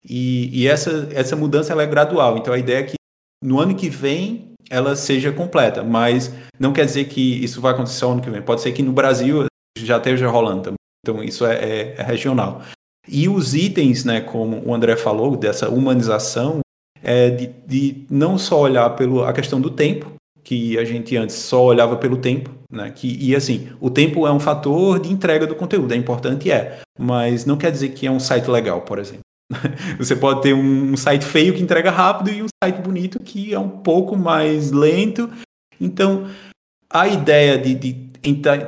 [0.04, 2.36] E, e, essa, essa mudança ela é gradual.
[2.36, 2.96] Então, a ideia é que
[3.42, 8.04] no ano que vem ela seja completa, mas não quer dizer que isso vai acontecer
[8.04, 8.42] no ano que vem.
[8.42, 9.46] Pode ser que no Brasil
[9.78, 10.76] já esteja rolando também.
[11.04, 12.62] Então, isso é, é, é regional.
[13.08, 16.60] E os itens, né, como o André falou, dessa humanização,
[17.02, 20.12] é de, de não só olhar pela questão do tempo,
[20.44, 22.90] que a gente antes só olhava pelo tempo, né?
[22.90, 26.80] Que, e assim, o tempo é um fator de entrega do conteúdo, é importante, é,
[26.98, 29.22] mas não quer dizer que é um site legal, por exemplo.
[29.98, 33.58] Você pode ter um site feio que entrega rápido e um site bonito que é
[33.58, 35.30] um pouco mais lento.
[35.80, 36.26] Então,
[36.90, 37.92] a ideia de, de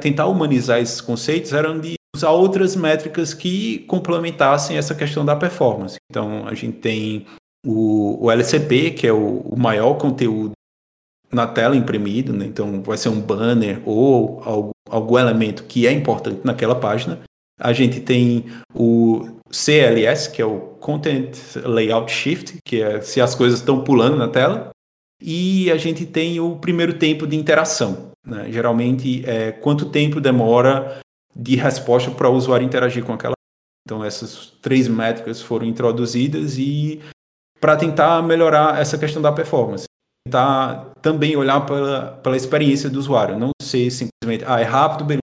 [0.00, 5.96] tentar humanizar esses conceitos era de usar outras métricas que complementassem essa questão da performance.
[6.10, 7.26] Então, a gente tem
[7.66, 10.52] o, o LCP, que é o, o, maior conteúdo
[11.32, 12.46] na tela imprimido, né?
[12.46, 17.20] então vai ser um banner ou algum, algum elemento que é importante naquela página.
[17.58, 23.34] A gente tem o CLS, que é o Content Layout Shift, que é se as
[23.34, 24.70] coisas estão pulando na tela.
[25.22, 28.10] E a gente tem o primeiro tempo de interação.
[28.26, 28.48] Né?
[28.50, 31.00] Geralmente, é quanto tempo demora
[31.34, 33.34] de resposta para o usuário interagir com aquela.
[33.86, 37.02] Então, essas três métricas foram introduzidas e
[37.60, 39.84] para tentar melhorar essa questão da performance.
[40.26, 45.20] Tentar também olhar pela, pela experiência do usuário, não ser simplesmente, ah, é rápido, beleza,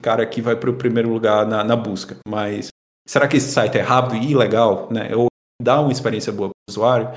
[0.00, 2.68] o cara aqui vai para o primeiro lugar na, na busca, mas
[3.06, 5.14] será que esse site é rápido e legal, né?
[5.14, 5.26] Ou
[5.60, 7.10] dá uma experiência boa para o usuário?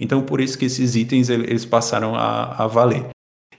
[0.00, 3.08] Então, por isso que esses itens eles passaram a, a valer.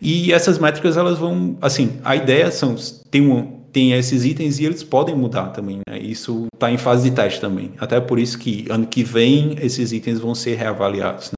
[0.02, 2.76] E essas métricas, elas vão, assim, a ideia são,
[3.12, 5.80] tem um, tem esses itens e eles podem mudar também.
[5.88, 5.98] Né?
[6.00, 7.74] Isso está em fase de teste também.
[7.80, 11.32] Até por isso que ano que vem esses itens vão ser reavaliados.
[11.32, 11.36] Né?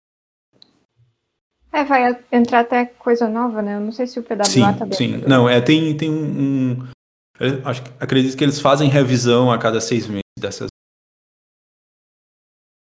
[1.72, 3.76] É, vai entrar até coisa nova, né?
[3.76, 4.94] Eu não sei se o PWA sim, tá bem.
[4.94, 6.72] Sim, não, é, tem, tem um.
[6.72, 6.88] um
[7.66, 10.68] acho, acredito que eles fazem revisão a cada seis meses dessas.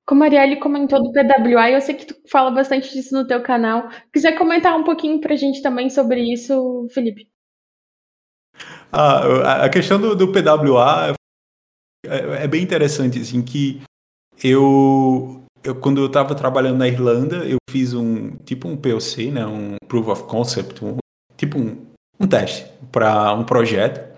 [0.07, 3.43] Como a Arielle comentou do PWA, eu sei que tu fala bastante disso no teu
[3.43, 3.91] canal.
[4.13, 7.29] Quiser comentar um pouquinho pra gente também sobre isso, Felipe?
[8.93, 11.15] Ah, a questão do, do PWA
[12.07, 13.83] é, é, bem interessante, assim, que
[14.43, 19.47] eu, eu quando eu estava trabalhando na Irlanda, eu fiz um tipo um POC, né,
[19.47, 20.97] um Proof of Concept, um,
[21.37, 21.87] tipo um,
[22.19, 24.09] um teste para um projeto.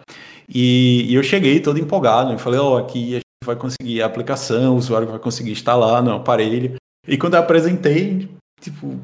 [0.49, 4.03] E, e, eu cheguei todo empolgado, e falei, ó, oh, aqui a gente vai conseguir
[4.03, 6.77] a aplicação, o usuário vai conseguir instalar no aparelho.
[7.07, 8.29] E quando eu apresentei,
[8.61, 8.99] tipo,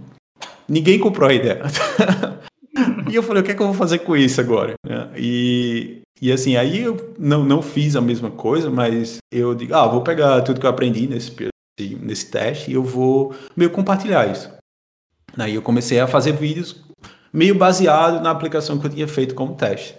[0.69, 1.63] ninguém comprou a ideia.
[3.11, 4.75] e eu falei, o que é que eu vou fazer com isso agora?
[4.87, 5.11] Né?
[5.17, 9.87] E, e assim, aí eu não, não fiz a mesma coisa, mas eu digo, ah,
[9.87, 11.33] vou pegar tudo que eu aprendi nesse,
[12.01, 14.51] nesse teste e eu vou meio compartilhar isso.
[15.37, 16.85] Aí eu comecei a fazer vídeos
[17.33, 19.95] meio baseado na aplicação que eu tinha feito como teste.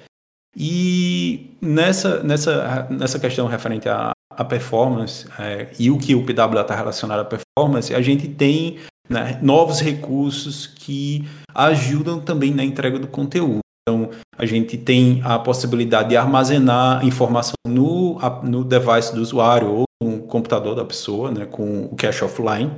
[0.56, 6.62] E nessa, nessa, nessa questão referente à, à performance é, e o que o PWA
[6.62, 11.28] está relacionado à performance, a gente tem né, novos recursos que
[11.60, 13.60] ajudam também na entrega do conteúdo.
[13.82, 19.84] Então, a gente tem a possibilidade de armazenar informação no, no device do usuário ou
[20.02, 22.72] no computador da pessoa, né, com o cache offline.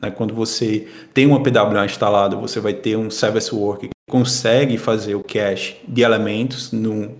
[0.00, 4.78] Né, quando você tem uma PWA instalada, você vai ter um service worker que consegue
[4.78, 7.10] fazer o cache de elementos no,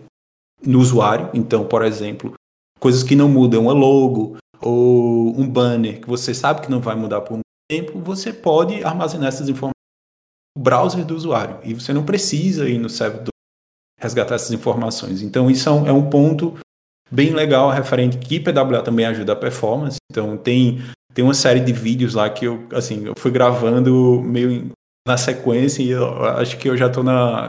[0.64, 1.30] no usuário.
[1.34, 2.34] Então, por exemplo,
[2.78, 6.94] coisas que não mudam, a logo ou um banner que você sabe que não vai
[6.94, 7.38] mudar por
[7.70, 9.77] tempo, você pode armazenar essas informações
[10.58, 11.58] browser do usuário.
[11.62, 13.28] E você não precisa ir no servidor
[14.00, 15.22] resgatar essas informações.
[15.22, 16.58] Então, isso é um é ponto
[17.10, 19.96] bem legal referente que PWA também ajuda a performance.
[20.10, 20.80] Então, tem,
[21.14, 24.70] tem uma série de vídeos lá que eu, assim, eu fui gravando meio
[25.06, 25.94] na sequência e
[26.38, 27.46] acho que eu já estou na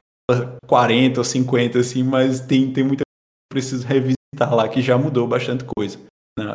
[0.66, 4.82] 40 ou 50, assim, mas tem, tem muita coisa que eu preciso revisitar lá que
[4.82, 6.00] já mudou bastante coisa.
[6.38, 6.46] Né?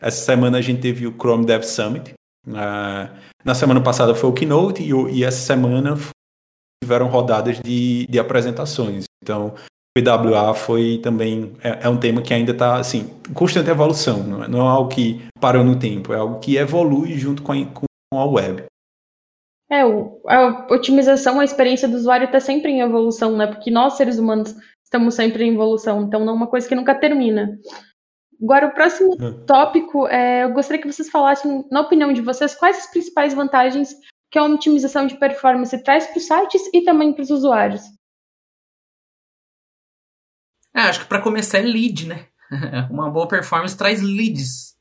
[0.00, 2.14] Essa semana a gente teve o Chrome Dev Summit,
[2.50, 3.10] Uh,
[3.44, 5.96] na semana passada foi o Keynote e, e essa semana
[6.82, 9.04] tiveram rodadas de, de apresentações.
[9.22, 9.54] Então,
[9.96, 14.48] PWA foi também é, é, um tema que ainda está assim constante evolução, não é,
[14.48, 18.18] não é, algo que parou no tempo, é algo que evolui junto com a, com
[18.18, 18.64] a web.
[19.70, 23.46] É, a otimização, a experiência do usuário está sempre em evolução, né?
[23.46, 26.94] Porque nós seres humanos estamos sempre em evolução, então não é uma coisa que nunca
[26.94, 27.58] termina.
[28.42, 29.44] Agora, o próximo hum.
[29.44, 33.94] tópico, é, eu gostaria que vocês falassem, na opinião de vocês, quais as principais vantagens
[34.30, 37.82] que a otimização de performance traz para os sites e também para os usuários.
[40.74, 42.28] É, acho que para começar é lead, né?
[42.90, 44.76] Uma boa performance traz leads.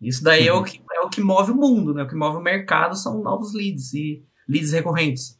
[0.00, 0.56] Isso daí uhum.
[0.56, 2.02] é, o que, é o que move o mundo, né?
[2.02, 5.38] O que move o mercado são novos leads e leads recorrentes.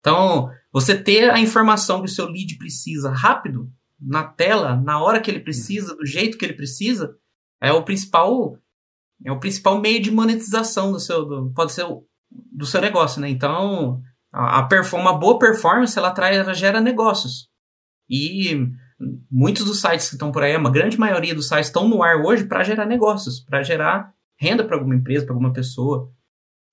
[0.00, 3.70] Então, você ter a informação que o seu lead precisa rápido,
[4.00, 7.16] na tela, na hora que ele precisa, do jeito que ele precisa,
[7.60, 8.56] é o principal
[9.22, 13.20] é o principal meio de monetização do seu do, pode ser o, do seu negócio,
[13.20, 13.28] né?
[13.28, 14.00] Então,
[14.32, 17.48] a, a uma boa performance ela traz ela gera negócios.
[18.08, 18.66] E
[19.30, 22.16] muitos dos sites que estão por aí, uma grande maioria dos sites estão no ar
[22.24, 26.10] hoje para gerar negócios, para gerar renda para alguma empresa, para alguma pessoa.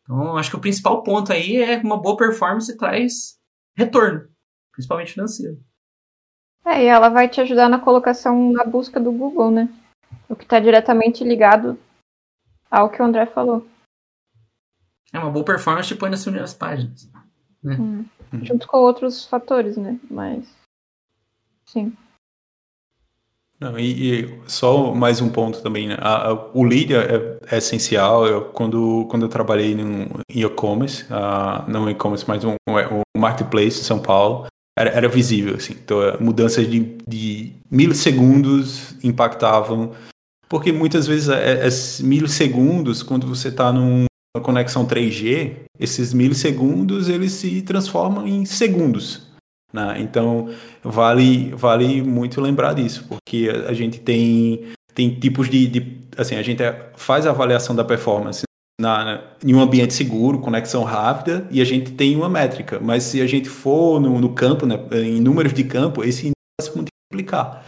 [0.01, 3.37] Então, acho que o principal ponto aí é uma boa performance traz
[3.75, 4.29] retorno,
[4.71, 5.57] principalmente financeiro.
[6.67, 9.69] É, e ela vai te ajudar na colocação na busca do Google, né?
[10.27, 11.79] O que está diretamente ligado
[12.69, 13.65] ao que o André falou.
[15.13, 17.09] É uma boa performance põe nas primeiras páginas.
[17.63, 17.77] Né?
[17.79, 18.05] Hum.
[18.43, 19.97] Junto com outros fatores, né?
[20.11, 20.45] Mas.
[21.65, 21.95] Sim.
[23.59, 25.97] Não, e, e, só mais um ponto também, né?
[25.99, 28.27] A, a, o lead é, é, essencial.
[28.27, 33.79] Eu, quando, quando eu trabalhei num, em e-commerce, uh, não e-commerce, mas um, um marketplace
[33.79, 34.47] em São Paulo,
[34.77, 35.73] era, era visível, assim.
[35.73, 39.91] Então, é, mudanças de, de milissegundos impactavam,
[40.47, 41.69] porque muitas vezes é, é
[42.03, 44.05] milissegundos, quando você está numa
[44.43, 49.27] conexão 3G, esses milissegundos eles se transformam em segundos.
[49.73, 49.97] Né?
[49.99, 50.49] Então,
[50.83, 56.41] vale, vale muito lembrar disso, porque a gente tem, tem tipos de, de, Assim, a
[56.41, 56.63] gente
[56.95, 58.46] faz a avaliação da performance
[58.79, 62.79] na, em um ambiente seguro, conexão rápida, e a gente tem uma métrica.
[62.79, 66.69] Mas se a gente for no, no campo, né, em números de campo, esse vai
[66.69, 67.65] se multiplicar.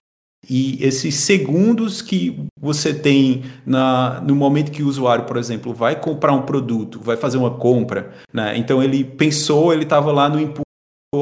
[0.49, 5.99] E esses segundos que você tem na, no momento que o usuário, por exemplo, vai
[5.99, 8.57] comprar um produto, vai fazer uma compra, né?
[8.57, 10.63] então ele pensou, ele estava lá no impulso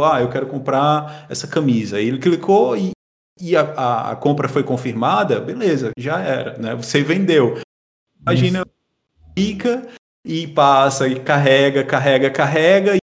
[0.03, 1.97] ah, eu quero comprar essa camisa.
[1.97, 2.91] Aí ele clicou e,
[3.39, 6.75] e a, a, a, compra foi confirmada, beleza, já era, né?
[6.75, 7.59] Você vendeu.
[8.21, 8.65] Imagina,
[9.37, 9.87] fica
[10.25, 12.99] e passa e carrega, carrega, carrega e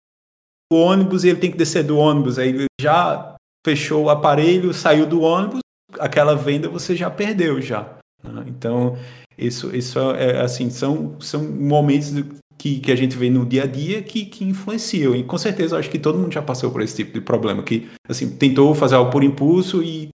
[0.71, 2.39] o ônibus e ele tem que descer do ônibus.
[2.39, 5.59] Aí ele já fechou o aparelho, saiu do ônibus,
[5.99, 7.97] aquela venda você já perdeu já.
[8.23, 8.45] Né?
[8.47, 8.97] Então
[9.37, 12.13] isso, isso é assim são, são momentos
[12.57, 15.13] que, que a gente vê no dia a dia que, que influenciam.
[15.13, 17.89] E com certeza acho que todo mundo já passou por esse tipo de problema, que
[18.07, 20.09] assim, tentou fazer algo por impulso e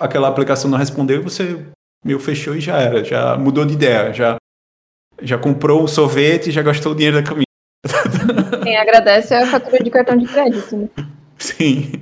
[0.00, 1.64] aquela aplicação não respondeu, você
[2.04, 4.37] meu fechou e já era, já mudou de ideia, já
[5.20, 7.44] já comprou o sorvete, já gastou o dinheiro da camisa.
[8.62, 10.88] Quem agradece é a fatura de cartão de crédito, né?
[11.38, 11.92] Sim.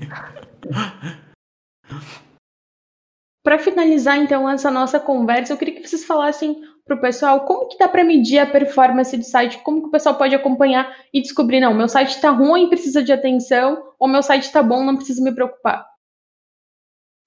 [3.44, 7.68] Para finalizar então essa nossa conversa, eu queria que vocês falassem para o pessoal como
[7.68, 11.20] que dá para medir a performance do site, como que o pessoal pode acompanhar e
[11.20, 14.96] descobrir, não, meu site está ruim, precisa de atenção, ou meu site está bom, não
[14.96, 15.86] preciso me preocupar.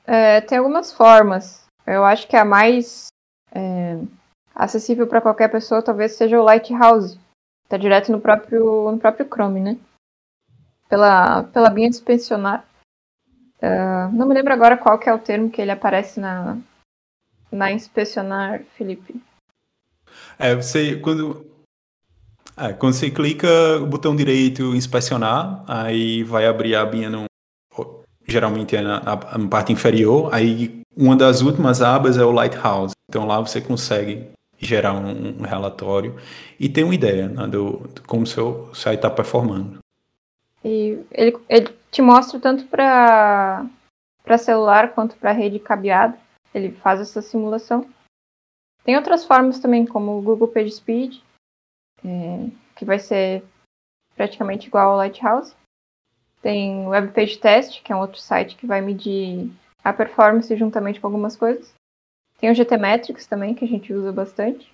[0.05, 1.65] É, tem algumas formas.
[1.85, 3.07] Eu acho que a mais
[3.53, 3.97] é,
[4.59, 7.17] acessível para qualquer pessoa talvez seja o Lighthouse.
[7.63, 9.77] Está direto no próprio, no próprio Chrome, né?
[10.89, 12.65] Pela, pela binha inspecionar.
[13.61, 16.57] Uh, não me lembro agora qual que é o termo que ele aparece na,
[17.51, 19.21] na inspecionar, Felipe.
[20.37, 21.45] É, você quando
[22.57, 23.47] é, quando você clica
[23.81, 27.25] o botão direito inspecionar, aí vai abrir a abinha no,
[28.27, 32.93] geralmente é na, na, parte inferior, aí uma das últimas abas é o Lighthouse.
[33.09, 34.27] Então lá você consegue
[34.59, 36.19] gerar um, relatório
[36.59, 39.79] e ter uma ideia né, do, de como seu site está performando.
[40.63, 43.67] E ele, ele te mostra tanto para
[44.37, 46.17] celular quanto para rede cabeada.
[46.53, 47.89] Ele faz essa simulação.
[48.83, 51.21] Tem outras formas também, como o Google PageSpeed,
[52.03, 53.43] é, que vai ser
[54.15, 55.53] praticamente igual ao Lighthouse.
[56.41, 59.51] Tem o Web Page Test, que é um outro site que vai medir
[59.83, 61.73] a performance juntamente com algumas coisas.
[62.39, 64.71] Tem o GTmetrix também, que a gente usa bastante.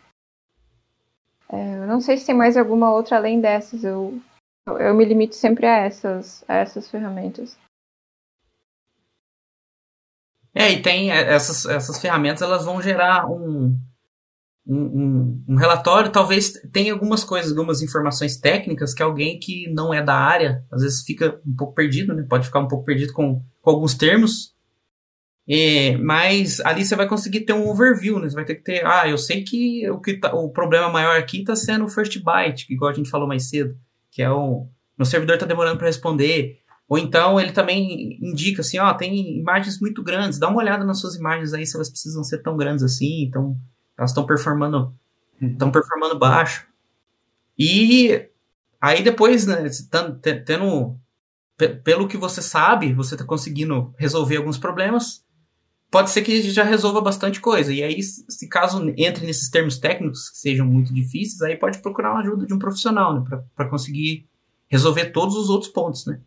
[1.50, 3.84] É, eu não sei se tem mais alguma outra além dessas.
[3.84, 4.22] Eu,
[4.68, 7.58] eu me limito sempre a essas, a essas ferramentas.
[10.54, 13.78] É, e tem essas, essas ferramentas, elas vão gerar um,
[14.66, 19.94] um, um, um, relatório, talvez tenha algumas coisas, algumas informações técnicas que alguém que não
[19.94, 22.26] é da área, às vezes fica um pouco perdido, né?
[22.30, 24.55] Pode ficar um pouco perdido com, com alguns termos.
[25.48, 28.28] É, mas ali você vai conseguir ter um overview, né?
[28.28, 31.18] Você vai ter que ter, ah, eu sei que o, que tá, o problema maior
[31.18, 33.78] aqui está sendo o first byte, igual a gente falou mais cedo,
[34.10, 34.68] que é o
[34.98, 36.60] meu servidor está demorando para responder.
[36.88, 41.00] Ou então ele também indica assim, ó, tem imagens muito grandes, dá uma olhada nas
[41.00, 43.58] suas imagens aí se elas precisam ser tão grandes assim, então
[43.98, 44.94] elas estão performando
[45.42, 46.66] estão performando baixo.
[47.58, 48.30] E
[48.80, 49.70] aí depois, né,
[50.46, 50.98] tendo
[51.84, 55.25] pelo que você sabe, você está conseguindo resolver alguns problemas,
[55.96, 57.72] pode ser que já resolva bastante coisa.
[57.72, 62.12] E aí, se caso entre nesses termos técnicos que sejam muito difíceis, aí pode procurar
[62.12, 63.24] uma ajuda de um profissional, né,
[63.56, 64.28] para conseguir
[64.68, 66.20] resolver todos os outros pontos, né?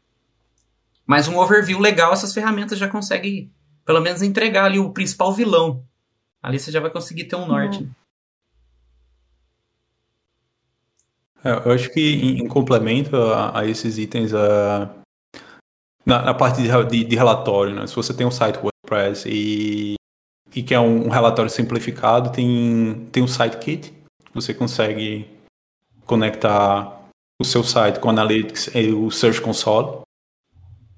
[1.06, 3.52] Mas um overview legal, essas ferramentas já conseguem,
[3.84, 5.84] pelo menos, entregar ali o principal vilão.
[6.42, 7.82] Ali você já vai conseguir ter um norte.
[7.82, 7.90] Uhum.
[11.44, 14.94] É, eu acho que em, em complemento a, a, esses itens, a,
[16.06, 17.86] na, na parte de, de, de, relatório, né?
[17.86, 18.58] se você tem um site
[18.88, 19.94] WordPress e,
[20.54, 23.92] e quer um, um relatório simplificado, tem, tem um SiteKit,
[24.34, 25.28] você consegue
[26.06, 26.98] conectar
[27.40, 30.00] o seu site com o Analytics e o Search Console.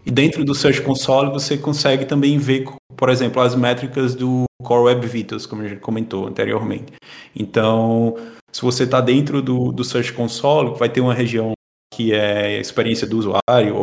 [0.06, 2.64] E dentro do Search Console você consegue também ver,
[2.96, 6.92] por exemplo, as métricas do Core Web Vitals, como a gente comentou anteriormente.
[7.36, 8.16] Então,
[8.52, 11.52] se você está dentro do, do Search Console, vai ter uma região
[11.92, 13.82] que é experiência do usuário ou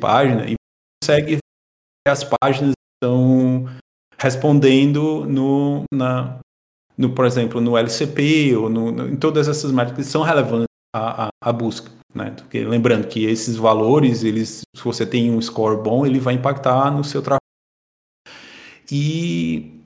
[0.00, 0.54] página e
[1.02, 2.72] consegue ver as páginas
[3.02, 3.66] estão
[4.16, 6.38] respondendo no, na,
[6.96, 10.66] no, por exemplo, no LCP ou no, no, em todas essas métricas que são relevantes
[10.94, 11.90] à, à, à busca.
[12.14, 12.30] Né?
[12.30, 16.90] Porque, lembrando que esses valores, eles, se você tem um score bom, ele vai impactar
[16.90, 17.40] no seu trabalho.
[18.90, 19.80] E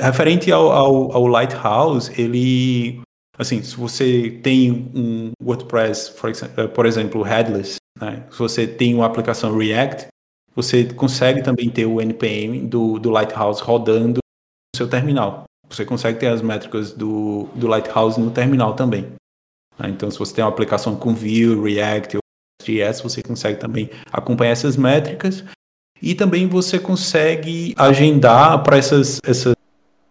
[0.00, 3.02] referente ao, ao, ao Lighthouse, ele
[3.36, 6.14] assim, se você tem um WordPress,
[6.56, 8.24] eh, por exemplo, headless, né?
[8.30, 10.06] se você tem uma aplicação React,
[10.54, 15.44] você consegue também ter o NPM do, do Lighthouse rodando no seu terminal.
[15.68, 19.12] Você consegue ter as métricas do, do Lighthouse no terminal também.
[19.78, 19.88] Né?
[19.88, 22.22] Então, se você tem uma aplicação com Vue, React ou
[22.62, 25.44] JS, você consegue também acompanhar essas métricas
[26.00, 29.54] e também você consegue agendar para essas, essas,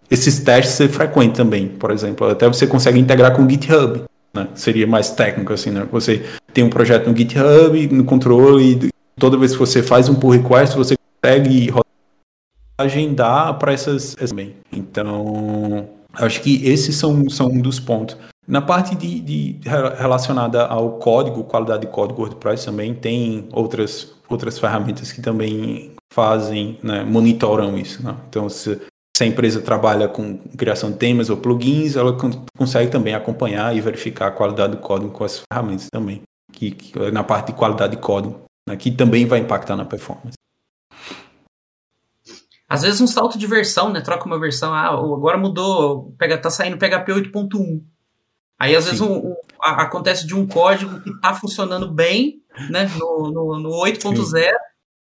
[0.10, 1.68] esses testes ser frequentes também.
[1.68, 4.04] Por exemplo, até você consegue integrar com o GitHub.
[4.34, 4.48] Né?
[4.56, 5.88] Seria mais técnico assim, né?
[5.92, 10.32] Você tem um projeto no GitHub, no controle, toda vez que você faz um pull
[10.32, 11.72] request, você consegue
[12.78, 14.56] agendar para essas, também.
[14.72, 18.18] Então, acho que esses são, são um dos pontos.
[18.46, 19.60] Na parte de, de,
[19.98, 26.78] relacionada ao código, qualidade de código WordPress também tem outras, outras ferramentas que também fazem,
[26.84, 28.04] né, monitoram isso.
[28.04, 28.16] Né?
[28.28, 28.82] Então, se,
[29.16, 32.18] se, a empresa trabalha com criação de temas ou plugins, ela
[32.58, 37.12] consegue também acompanhar e verificar a qualidade do código com as ferramentas também, que, que
[37.12, 40.38] na parte de qualidade de código, né, que também vai impactar na performance.
[42.68, 44.02] Às vezes um salto de versão, né?
[44.02, 47.84] Troca uma versão, ah, agora mudou, pega, tá saindo PHP 8.1.
[48.58, 48.90] Aí às Sim.
[48.90, 53.60] vezes um, um, a, acontece de um código que está funcionando bem, né, no, no,
[53.60, 54.52] no 8.0,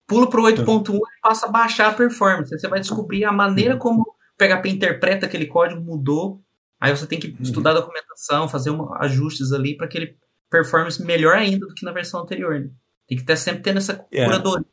[0.08, 2.50] pula para o 8.1 e passa a baixar a performance.
[2.50, 6.42] Você vai descobrir a maneira como o PHP interpreta aquele código mudou.
[6.80, 7.38] Aí você tem que uhum.
[7.42, 10.18] estudar a documentação, fazer ajustes ali para que ele
[10.50, 12.60] performance melhor ainda do que na versão anterior.
[12.60, 12.70] Né?
[13.10, 14.06] Tem que estar sempre tendo essa.
[14.12, 14.26] É.
[14.26, 14.66] curadoria.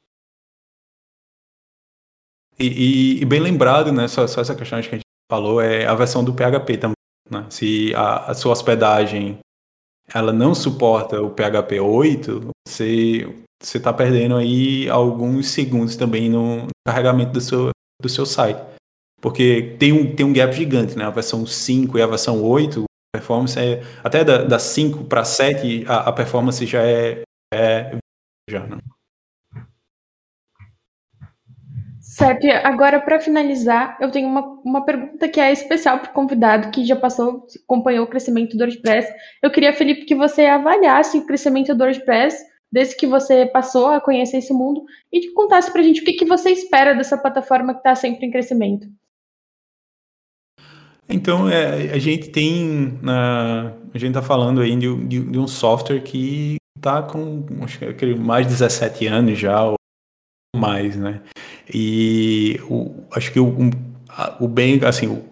[2.58, 5.86] E, e, e, bem lembrado, né, só, só essa questão que a gente falou, é
[5.86, 6.94] a versão do PHP também.
[7.30, 7.46] Né?
[7.50, 9.38] Se a, a, sua hospedagem
[10.12, 13.26] ela não suporta o PHP 8, você
[13.62, 17.70] está perdendo aí alguns segundos também no carregamento do seu,
[18.00, 18.60] do seu site.
[19.20, 21.04] Porque tem um, tem um gap gigante, né?
[21.04, 23.82] A versão 5 e a versão 8, a performance é.
[24.04, 27.22] Até da, da 5 para 7, a, a performance já é.
[27.52, 27.96] é
[28.48, 28.78] já, né?
[32.00, 36.14] Certo, e agora para finalizar, eu tenho uma, uma pergunta que é especial para o
[36.14, 39.12] convidado que já passou, acompanhou o crescimento do WordPress.
[39.42, 42.42] Eu queria, Felipe, que você avaliasse o crescimento do WordPress
[42.72, 46.14] desde que você passou a conhecer esse mundo e contasse para a gente o que,
[46.14, 48.86] que você espera dessa plataforma que está sempre em crescimento.
[51.08, 55.46] Então, é, a gente tem, uh, a gente está falando aí de, de, de, um
[55.46, 59.76] software que está com acho que mais de 17 anos já, ou
[60.56, 61.22] mais, né?
[61.72, 63.54] E o, acho que o,
[64.40, 65.24] o bem, assim, o,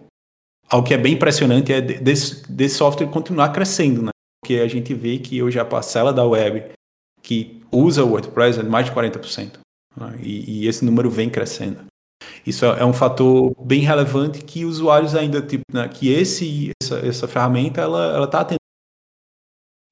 [0.69, 4.09] algo que é bem impressionante é desse, desse software continuar crescendo, né?
[4.41, 6.71] Porque a gente vê que hoje a parcela da web
[7.23, 9.57] que usa o WordPress é mais de 40%.
[9.97, 10.19] Né?
[10.21, 11.85] E, e, esse número vem crescendo.
[12.45, 16.99] Isso é, é um fator bem relevante que usuários ainda, tipo, né, que esse, essa,
[16.99, 18.59] essa ferramenta, ela, ela tá atendendo.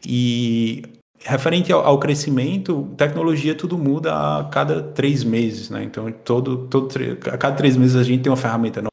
[0.05, 0.83] E
[1.23, 5.83] referente ao, ao, crescimento, tecnologia tudo muda a cada três meses, né?
[5.83, 6.89] Então, todo, todo,
[7.31, 8.91] a cada três meses a gente tem uma ferramenta nova,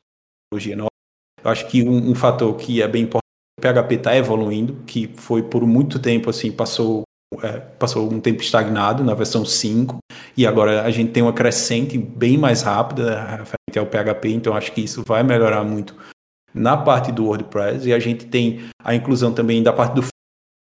[0.48, 0.90] tecnologia nova.
[1.42, 3.20] Eu acho que um, um fator que é bem importante,
[3.58, 7.02] o PHP está evoluindo, que foi por muito tempo, assim, passou,
[7.42, 9.98] é, passou um tempo estagnado na versão 5,
[10.36, 14.72] e agora a gente tem uma crescente bem mais rápida referente ao PHP, então acho
[14.72, 15.96] que isso vai melhorar muito
[16.54, 20.04] na parte do WordPress, e a gente tem a inclusão também da parte do,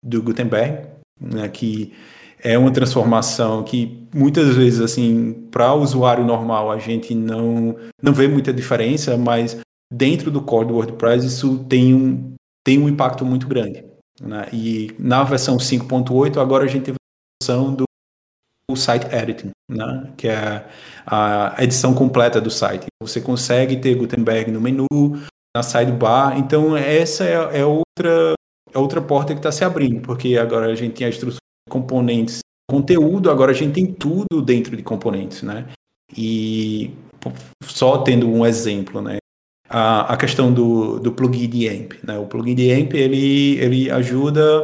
[0.03, 1.93] do Gutenberg, né, que
[2.39, 8.13] é uma transformação que muitas vezes assim para o usuário normal a gente não não
[8.13, 9.57] vê muita diferença, mas
[9.91, 12.33] dentro do core do WordPress isso tem um
[12.65, 13.83] tem um impacto muito grande.
[14.21, 14.47] Né?
[14.51, 17.85] E na versão 5.8 agora a gente tem a versão do
[18.75, 20.11] site editing, né?
[20.17, 20.65] que é
[21.05, 22.87] a edição completa do site.
[23.01, 24.87] Você consegue ter Gutenberg no menu,
[25.55, 26.37] na sidebar.
[26.37, 28.33] Então, essa é, é outra,
[28.73, 31.71] é outra porta que está se abrindo, porque agora a gente tem a estrutura de
[31.71, 35.67] componentes, conteúdo, agora a gente tem tudo dentro de componentes, né?
[36.15, 36.91] E
[37.63, 39.17] só tendo um exemplo, né?
[39.69, 42.17] A, a questão do, do plugin de AMP, né?
[42.17, 44.61] O plugin de AMP, ele, ele ajuda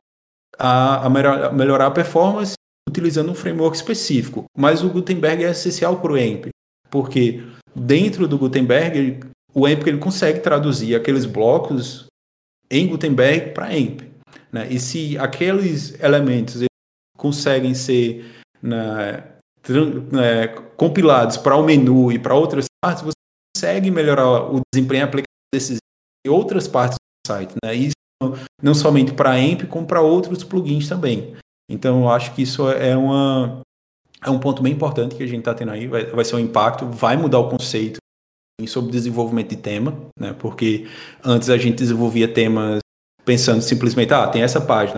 [0.57, 1.09] a, a
[1.51, 2.53] melhorar, a performance
[2.87, 4.45] utilizando um framework específico.
[4.57, 6.49] Mas o Gutenberg é essencial para o AMP,
[6.89, 7.43] porque
[7.75, 9.19] dentro do Gutenberg,
[9.53, 12.08] o AMP ele consegue traduzir aqueles blocos
[12.71, 14.01] em Gutenberg para AMP.
[14.51, 14.67] Né?
[14.69, 16.63] E se aqueles elementos
[17.17, 18.25] conseguem ser
[18.61, 19.23] né,
[20.11, 20.47] né,
[20.77, 23.13] compilados para o menu e para outras partes, você
[23.55, 25.77] consegue melhorar o desempenho aplicado desses
[26.25, 27.53] em outras partes do site.
[27.63, 27.73] Né?
[27.73, 27.93] Isso
[28.61, 31.35] não somente para AMP, como para outros plugins também.
[31.69, 33.61] Então, eu acho que isso é, uma,
[34.23, 35.87] é um ponto bem importante que a gente está tendo aí.
[35.87, 37.98] Vai, vai ser um impacto, vai mudar o conceito
[38.67, 40.33] sobre desenvolvimento de tema, né?
[40.33, 40.87] Porque
[41.23, 42.79] antes a gente desenvolvia temas
[43.25, 44.95] pensando simplesmente, ah, tem essa página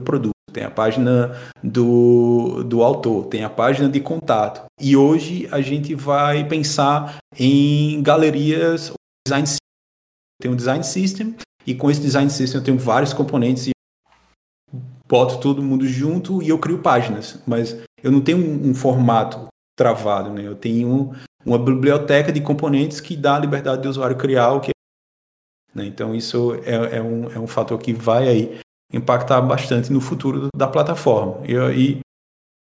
[0.00, 4.64] do produto, tem a página do, do autor, tem a página de contato.
[4.80, 8.92] E hoje a gente vai pensar em galerias,
[9.26, 9.46] design
[10.40, 11.34] tem um design system
[11.66, 13.70] e com esse design system eu tenho vários componentes e
[15.06, 19.46] boto todo mundo junto e eu crio páginas, mas eu não tenho um, um formato
[19.76, 20.46] travado, né?
[20.46, 24.74] Eu tenho uma biblioteca de componentes que dá a liberdade do usuário criar o que
[25.74, 25.84] né?
[25.86, 28.60] Então isso é, é, um, é um fator que vai aí
[28.92, 31.44] impactar bastante no futuro da plataforma.
[31.46, 32.00] E, e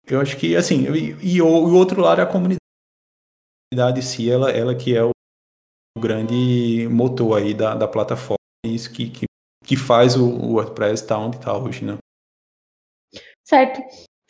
[0.07, 2.61] eu acho que assim, e, e, o, o outro lado é a comunidade
[3.99, 5.11] em si, ela, ela que é o
[5.99, 9.25] grande motor aí da, da plataforma, isso que, que,
[9.65, 11.97] que faz o, o WordPress estar onde está hoje, né?
[13.47, 13.81] Certo.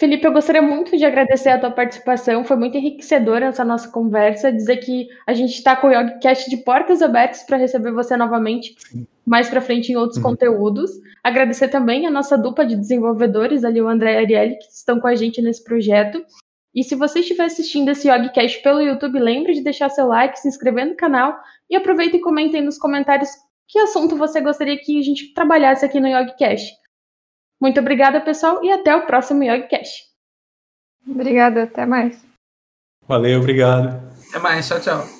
[0.00, 4.50] Felipe, eu gostaria muito de agradecer a tua participação, foi muito enriquecedora essa nossa conversa,
[4.50, 8.74] dizer que a gente está com o YogiCast de portas abertas para receber você novamente
[9.26, 10.22] mais para frente em outros uhum.
[10.22, 10.90] conteúdos.
[11.22, 14.98] Agradecer também a nossa dupla de desenvolvedores, ali o André e a Arielle, que estão
[14.98, 16.24] com a gente nesse projeto.
[16.74, 20.48] E se você estiver assistindo esse YogiCast pelo YouTube, lembre de deixar seu like, se
[20.48, 21.36] inscrever no canal
[21.68, 23.28] e aproveita e comenta aí nos comentários
[23.68, 26.80] que assunto você gostaria que a gente trabalhasse aqui no YogiCast.
[27.60, 30.04] Muito obrigada, pessoal, e até o próximo YogiCast.
[31.06, 32.24] Obrigada, até mais.
[33.06, 34.00] Valeu, obrigado.
[34.28, 35.19] Até mais, tchau, tchau.